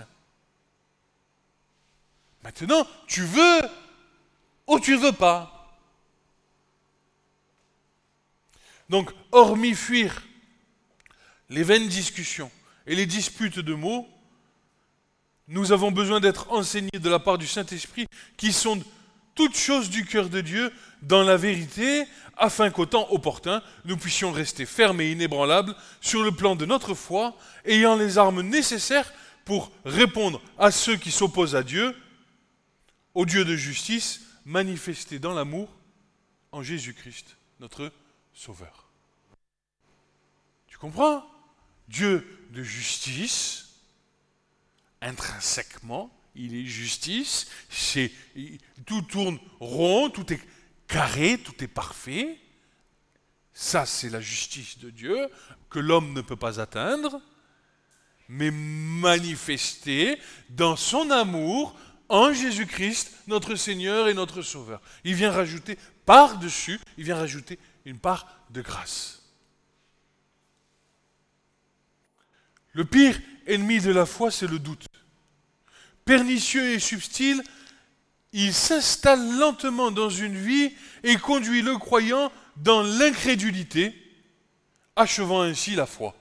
Maintenant, 2.43 2.86
tu 3.08 3.23
veux 3.23 3.62
ou 4.67 4.79
tu 4.79 4.95
veux 4.95 5.12
pas. 5.12 5.51
Donc, 8.89 9.12
hormis 9.31 9.73
fuir 9.73 10.21
les 11.49 11.63
vaines 11.63 11.88
discussions 11.88 12.51
et 12.86 12.95
les 12.95 13.05
disputes 13.05 13.60
de 13.60 13.73
mots, 13.73 14.08
nous 15.47 15.71
avons 15.71 15.91
besoin 15.91 16.19
d'être 16.19 16.51
enseignés 16.51 16.89
de 16.99 17.10
la 17.10 17.19
part 17.19 17.38
du 17.38 17.47
Saint-Esprit 17.47 18.08
qui 18.38 18.51
sont 18.51 18.81
toutes 19.36 19.58
choses 19.58 19.89
du 19.89 20.05
cœur 20.05 20.29
de 20.29 20.41
Dieu 20.41 20.71
dans 21.01 21.23
la 21.23 21.38
vérité, 21.38 22.05
afin 22.38 22.69
qu'au 22.71 22.86
temps 22.86 23.08
opportun, 23.12 23.62
nous 23.84 23.97
puissions 23.97 24.31
rester 24.31 24.65
fermes 24.65 25.01
et 25.01 25.12
inébranlables 25.12 25.75
sur 26.01 26.23
le 26.23 26.31
plan 26.31 26.55
de 26.55 26.65
notre 26.65 26.93
foi, 26.93 27.36
ayant 27.65 27.95
les 27.95 28.17
armes 28.17 28.41
nécessaires 28.41 29.13
pour 29.43 29.71
répondre 29.84 30.41
à 30.58 30.71
ceux 30.71 30.95
qui 30.95 31.12
s'opposent 31.12 31.55
à 31.55 31.63
Dieu, 31.63 31.95
au 33.13 33.25
Dieu 33.25 33.45
de 33.45 33.55
justice, 33.55 34.21
manifesté 34.45 35.19
dans 35.19 35.34
l'amour 35.34 35.69
en 36.51 36.63
Jésus-Christ, 36.63 37.38
notre 37.60 37.91
Sauveur. 38.34 38.89
Tu 40.67 40.77
comprends? 40.77 41.25
Dieu 41.88 42.47
de 42.51 42.63
justice, 42.63 43.64
intrinsèquement, 45.01 46.12
il 46.36 46.55
est 46.55 46.65
justice, 46.65 47.47
tout 48.86 49.01
tourne 49.03 49.39
rond, 49.60 50.10
tout 50.10 50.31
est 50.34 50.41
carré, 50.88 51.38
tout 51.38 51.63
est 51.63 51.67
parfait. 51.67 52.38
Ça, 53.53 53.86
c'est 53.86 54.10
la 54.10 54.19
justice 54.19 54.77
de 54.79 54.89
Dieu 54.89 55.29
que 55.69 55.79
l'homme 55.79 56.13
ne 56.13 56.21
peut 56.21 56.36
pas 56.36 56.60
atteindre, 56.60 57.21
mais 58.27 58.51
manifestée 58.51 60.19
dans 60.49 60.75
son 60.75 61.10
amour 61.10 61.77
en 62.10 62.34
Jésus-Christ, 62.34 63.12
notre 63.27 63.55
Seigneur 63.55 64.08
et 64.08 64.13
notre 64.13 64.41
Sauveur. 64.41 64.81
Il 65.03 65.15
vient 65.15 65.31
rajouter 65.31 65.77
par-dessus, 66.05 66.79
il 66.97 67.05
vient 67.05 67.15
rajouter 67.15 67.58
une 67.86 67.99
part 67.99 68.27
de 68.49 68.62
grâce. 68.62 69.24
Le 72.75 72.83
pire 72.83 73.17
ennemi 73.47 73.79
de 73.79 73.91
la 73.91 74.05
foi, 74.05 74.29
c'est 74.29 74.47
le 74.47 74.59
doute. 74.59 74.85
Pernicieux 76.03 76.73
et 76.73 76.79
subtil, 76.79 77.41
il 78.33 78.53
s'installe 78.53 79.39
lentement 79.39 79.91
dans 79.91 80.09
une 80.09 80.38
vie 80.38 80.73
et 81.03 81.15
conduit 81.15 81.61
le 81.61 81.77
croyant 81.77 82.33
dans 82.57 82.83
l'incrédulité, 82.83 83.95
achevant 84.97 85.41
ainsi 85.41 85.73
la 85.75 85.85
foi. 85.85 86.15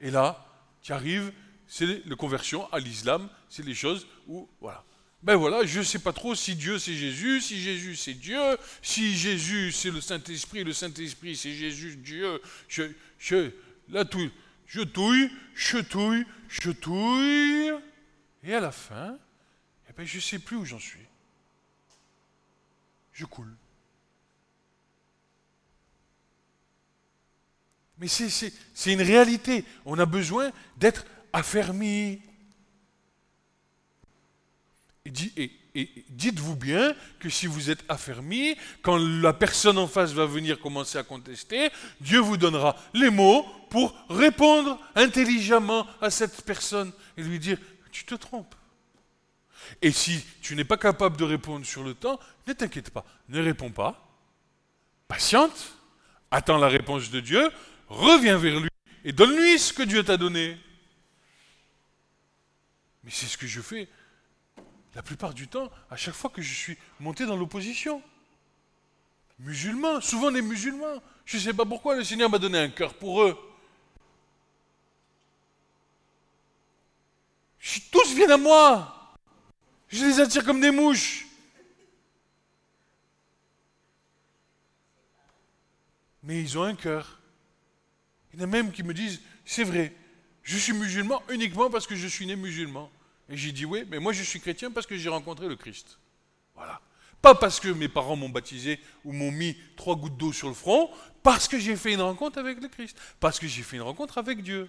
Et 0.00 0.10
là, 0.10 0.44
tu 0.82 0.92
arrives, 0.92 1.32
c'est 1.68 2.04
la 2.04 2.16
conversion 2.16 2.70
à 2.72 2.80
l'islam, 2.80 3.28
c'est 3.48 3.64
les 3.64 3.74
choses 3.74 4.08
où, 4.26 4.48
voilà. 4.60 4.84
Ben 5.22 5.36
voilà, 5.36 5.64
je 5.64 5.78
ne 5.78 5.84
sais 5.84 6.00
pas 6.00 6.12
trop 6.12 6.34
si 6.34 6.56
Dieu 6.56 6.80
c'est 6.80 6.94
Jésus, 6.94 7.40
si 7.40 7.62
Jésus 7.62 7.94
c'est 7.94 8.14
Dieu, 8.14 8.40
si 8.82 9.16
Jésus 9.16 9.70
c'est 9.70 9.90
le 9.92 10.00
Saint-Esprit, 10.00 10.64
le 10.64 10.72
Saint-Esprit 10.72 11.36
c'est 11.36 11.52
Jésus, 11.52 11.94
Dieu. 11.94 12.42
Je, 12.66 12.82
je, 13.20 13.52
là, 13.88 14.04
tout, 14.04 14.28
je 14.72 14.80
touille, 14.80 15.30
je 15.54 15.78
touille, 15.78 16.24
je 16.48 16.70
touille. 16.70 17.72
Et 18.42 18.54
à 18.54 18.60
la 18.60 18.72
fin, 18.72 19.18
eh 19.88 19.92
ben, 19.92 20.06
je 20.06 20.16
ne 20.16 20.20
sais 20.22 20.38
plus 20.38 20.56
où 20.56 20.64
j'en 20.64 20.78
suis. 20.78 21.06
Je 23.12 23.26
coule. 23.26 23.54
Mais 27.98 28.08
c'est 28.08 28.50
une 28.86 29.02
réalité. 29.02 29.66
On 29.84 29.98
a 29.98 30.06
besoin 30.06 30.50
d'être 30.78 31.04
affermi. 31.34 32.22
Et, 35.04 35.52
dites-vous 36.08 36.56
bien 36.56 36.94
que 37.18 37.28
si 37.28 37.46
vous 37.46 37.68
êtes 37.68 37.84
affermi, 37.90 38.56
quand 38.80 38.96
la 38.96 39.34
personne 39.34 39.76
en 39.76 39.86
face 39.86 40.12
va 40.12 40.24
venir 40.24 40.58
commencer 40.60 40.96
à 40.96 41.02
contester, 41.02 41.70
Dieu 42.00 42.20
vous 42.20 42.38
donnera 42.38 42.74
les 42.94 43.10
mots 43.10 43.46
pour 43.72 43.94
répondre 44.10 44.78
intelligemment 44.94 45.86
à 46.02 46.10
cette 46.10 46.42
personne 46.42 46.92
et 47.16 47.22
lui 47.22 47.38
dire, 47.38 47.56
tu 47.90 48.04
te 48.04 48.14
trompes. 48.14 48.54
Et 49.80 49.90
si 49.90 50.22
tu 50.42 50.54
n'es 50.54 50.64
pas 50.64 50.76
capable 50.76 51.16
de 51.16 51.24
répondre 51.24 51.64
sur 51.64 51.82
le 51.82 51.94
temps, 51.94 52.20
ne 52.46 52.52
t'inquiète 52.52 52.90
pas, 52.90 53.06
ne 53.30 53.42
réponds 53.42 53.70
pas, 53.70 54.06
patiente, 55.08 55.78
attends 56.30 56.58
la 56.58 56.68
réponse 56.68 57.10
de 57.10 57.20
Dieu, 57.20 57.50
reviens 57.88 58.36
vers 58.36 58.60
lui 58.60 58.68
et 59.06 59.12
donne-lui 59.14 59.58
ce 59.58 59.72
que 59.72 59.84
Dieu 59.84 60.04
t'a 60.04 60.18
donné. 60.18 60.58
Mais 63.04 63.10
c'est 63.10 63.24
ce 63.24 63.38
que 63.38 63.46
je 63.46 63.62
fais 63.62 63.88
la 64.94 65.02
plupart 65.02 65.32
du 65.32 65.48
temps, 65.48 65.70
à 65.90 65.96
chaque 65.96 66.12
fois 66.12 66.28
que 66.28 66.42
je 66.42 66.52
suis 66.52 66.76
monté 67.00 67.24
dans 67.24 67.36
l'opposition. 67.36 68.02
Musulmans, 69.38 70.02
souvent 70.02 70.30
des 70.30 70.42
musulmans. 70.42 71.02
Je 71.24 71.38
ne 71.38 71.42
sais 71.42 71.54
pas 71.54 71.64
pourquoi 71.64 71.96
le 71.96 72.04
Seigneur 72.04 72.28
m'a 72.28 72.38
donné 72.38 72.58
un 72.58 72.68
cœur 72.68 72.92
pour 72.92 73.22
eux. 73.22 73.51
Tous 77.90 78.14
viennent 78.14 78.32
à 78.32 78.36
moi. 78.36 79.16
Je 79.88 80.04
les 80.04 80.20
attire 80.20 80.44
comme 80.44 80.60
des 80.60 80.70
mouches. 80.70 81.26
Mais 86.22 86.40
ils 86.40 86.58
ont 86.58 86.62
un 86.62 86.74
cœur. 86.74 87.20
Il 88.32 88.40
y 88.40 88.42
en 88.42 88.44
a 88.44 88.48
même 88.48 88.72
qui 88.72 88.82
me 88.82 88.94
disent, 88.94 89.20
c'est 89.44 89.64
vrai, 89.64 89.94
je 90.42 90.56
suis 90.56 90.72
musulman 90.72 91.22
uniquement 91.28 91.70
parce 91.70 91.86
que 91.86 91.94
je 91.94 92.06
suis 92.06 92.26
né 92.26 92.36
musulman. 92.36 92.90
Et 93.28 93.36
j'ai 93.36 93.52
dit 93.52 93.64
oui, 93.64 93.84
mais 93.88 93.98
moi 93.98 94.12
je 94.12 94.22
suis 94.22 94.40
chrétien 94.40 94.70
parce 94.70 94.86
que 94.86 94.96
j'ai 94.96 95.08
rencontré 95.08 95.48
le 95.48 95.56
Christ. 95.56 95.98
Voilà. 96.54 96.80
Pas 97.20 97.34
parce 97.34 97.60
que 97.60 97.68
mes 97.68 97.88
parents 97.88 98.16
m'ont 98.16 98.28
baptisé 98.28 98.80
ou 99.04 99.12
m'ont 99.12 99.30
mis 99.30 99.56
trois 99.76 99.94
gouttes 99.94 100.16
d'eau 100.16 100.32
sur 100.32 100.48
le 100.48 100.54
front, 100.54 100.90
parce 101.22 101.46
que 101.46 101.58
j'ai 101.58 101.76
fait 101.76 101.92
une 101.92 102.00
rencontre 102.00 102.38
avec 102.38 102.60
le 102.60 102.68
Christ, 102.68 102.98
parce 103.20 103.38
que 103.38 103.46
j'ai 103.46 103.62
fait 103.62 103.76
une 103.76 103.82
rencontre 103.82 104.18
avec 104.18 104.42
Dieu. 104.42 104.68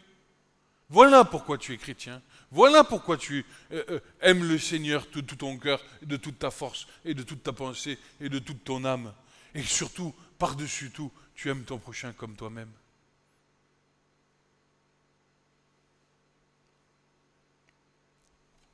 Voilà 0.89 1.25
pourquoi 1.25 1.58
tu 1.58 1.73
es 1.73 1.77
chrétien. 1.77 2.21
Voilà 2.54 2.84
pourquoi 2.84 3.18
tu 3.18 3.44
euh, 3.72 3.84
euh, 3.89 4.00
aimes 4.22 4.48
le 4.48 4.60
Seigneur 4.60 5.08
de 5.12 5.22
tout 5.22 5.36
ton 5.36 5.58
cœur, 5.58 5.84
de 6.04 6.18
toute 6.18 6.38
ta 6.38 6.52
force, 6.52 6.86
et 7.04 7.16
de 7.16 7.24
toute 7.24 7.42
ta 7.42 7.52
pensée, 7.52 7.98
et 8.22 8.30
de 8.30 8.38
toute 8.38 8.63
ton 8.63 8.86
âme. 8.86 9.12
Et 9.56 9.63
surtout, 9.63 10.13
par-dessus 10.38 10.92
tout, 10.92 11.12
tu 11.34 11.50
aimes 11.50 11.63
ton 11.63 11.80
prochain 11.80 12.13
comme 12.13 12.36
toi-même. 12.36 12.72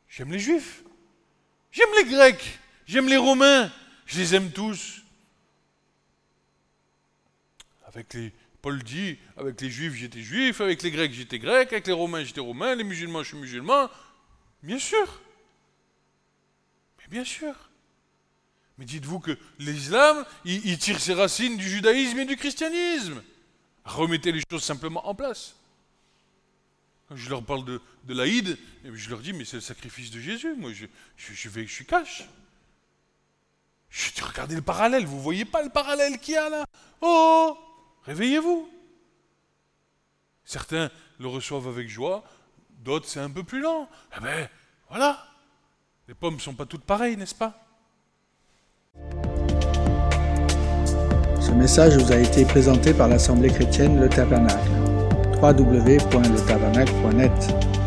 J'aime 0.10 0.34
les 0.34 0.40
juifs. 0.40 0.84
J'aime 1.72 1.88
les 2.00 2.12
grecs. 2.12 2.60
J'aime 2.86 3.08
les 3.08 3.16
romains. 3.16 3.72
Je 4.06 4.20
les 4.20 4.36
aime 4.36 4.52
tous. 4.52 5.04
Avec 7.86 8.14
les, 8.14 8.34
Paul 8.62 8.84
dit, 8.84 9.18
avec 9.38 9.62
les 9.62 9.70
juifs 9.70 9.94
j'étais 9.94 10.22
juif, 10.22 10.62
avec 10.62 10.84
les 10.84 10.92
grecs 10.92 11.14
j'étais 11.14 11.40
grec, 11.40 11.72
avec 11.72 11.88
les 11.88 11.94
romains 11.94 12.24
j'étais 12.24 12.42
romain, 12.42 12.76
les 12.76 12.84
musulmans 12.84 13.24
je 13.24 13.30
suis 13.30 13.38
musulman. 13.38 13.90
Bien 14.64 14.80
sûr. 14.80 15.22
Mais 16.98 17.08
bien 17.08 17.24
sûr. 17.24 17.56
Mais 18.78 18.86
dites-vous 18.86 19.20
que 19.20 19.38
l'islam, 19.60 20.26
il 20.46 20.78
tire 20.78 21.00
ses 21.00 21.14
racines 21.14 21.58
du 21.58 21.68
judaïsme 21.68 22.20
et 22.20 22.26
du 22.26 22.38
christianisme. 22.38 23.22
Remettez 23.86 24.32
les 24.32 24.42
choses 24.50 24.64
simplement 24.64 25.08
en 25.08 25.16
place. 25.16 25.56
Je 27.16 27.30
leur 27.30 27.44
parle 27.44 27.66
de, 27.66 27.82
de 28.04 28.14
l'Aïd, 28.14 28.58
eh 28.86 28.90
je 28.94 29.10
leur 29.10 29.20
dis, 29.20 29.34
mais 29.34 29.44
c'est 29.44 29.58
le 29.58 29.62
sacrifice 29.62 30.12
de 30.12 30.20
Jésus. 30.20 30.54
Moi, 30.56 30.74
je, 30.74 30.86
je, 31.18 31.50
vais, 31.50 31.66
je 31.66 31.74
suis 31.74 31.86
cash. 31.86 32.26
Je 33.90 34.24
regardez 34.24 34.56
le 34.56 34.62
parallèle. 34.62 35.06
Vous 35.06 35.20
voyez 35.20 35.44
pas 35.44 35.64
le 35.64 35.70
parallèle 35.70 36.20
qu'il 36.20 36.36
y 36.36 36.38
a 36.38 36.50
là? 36.50 36.66
Oh 37.02 37.58
Réveillez-vous. 38.06 38.70
Certains 40.46 40.90
le 41.20 41.28
reçoivent 41.28 41.68
avec 41.68 41.90
joie, 41.90 42.24
d'autres 42.80 43.08
c'est 43.08 43.20
un 43.20 43.30
peu 43.30 43.44
plus 43.44 43.62
lent. 43.62 43.88
Eh 44.18 44.22
bien, 44.22 44.48
voilà. 44.90 45.24
Les 46.08 46.16
pommes 46.16 46.36
ne 46.36 46.40
sont 46.40 46.56
pas 46.56 46.66
toutes 46.66 46.84
pareilles, 46.84 47.18
n'est-ce 47.18 47.36
pas? 47.36 47.54
Ce 51.40 51.52
message 51.52 51.98
vous 51.98 52.12
a 52.12 52.18
été 52.18 52.46
présenté 52.46 52.94
par 52.94 53.08
l'Assemblée 53.08 53.50
chrétienne 53.50 54.00
Le 54.00 54.10
Tabernacle 54.10 54.70
www.letabernacle.net 55.42 57.79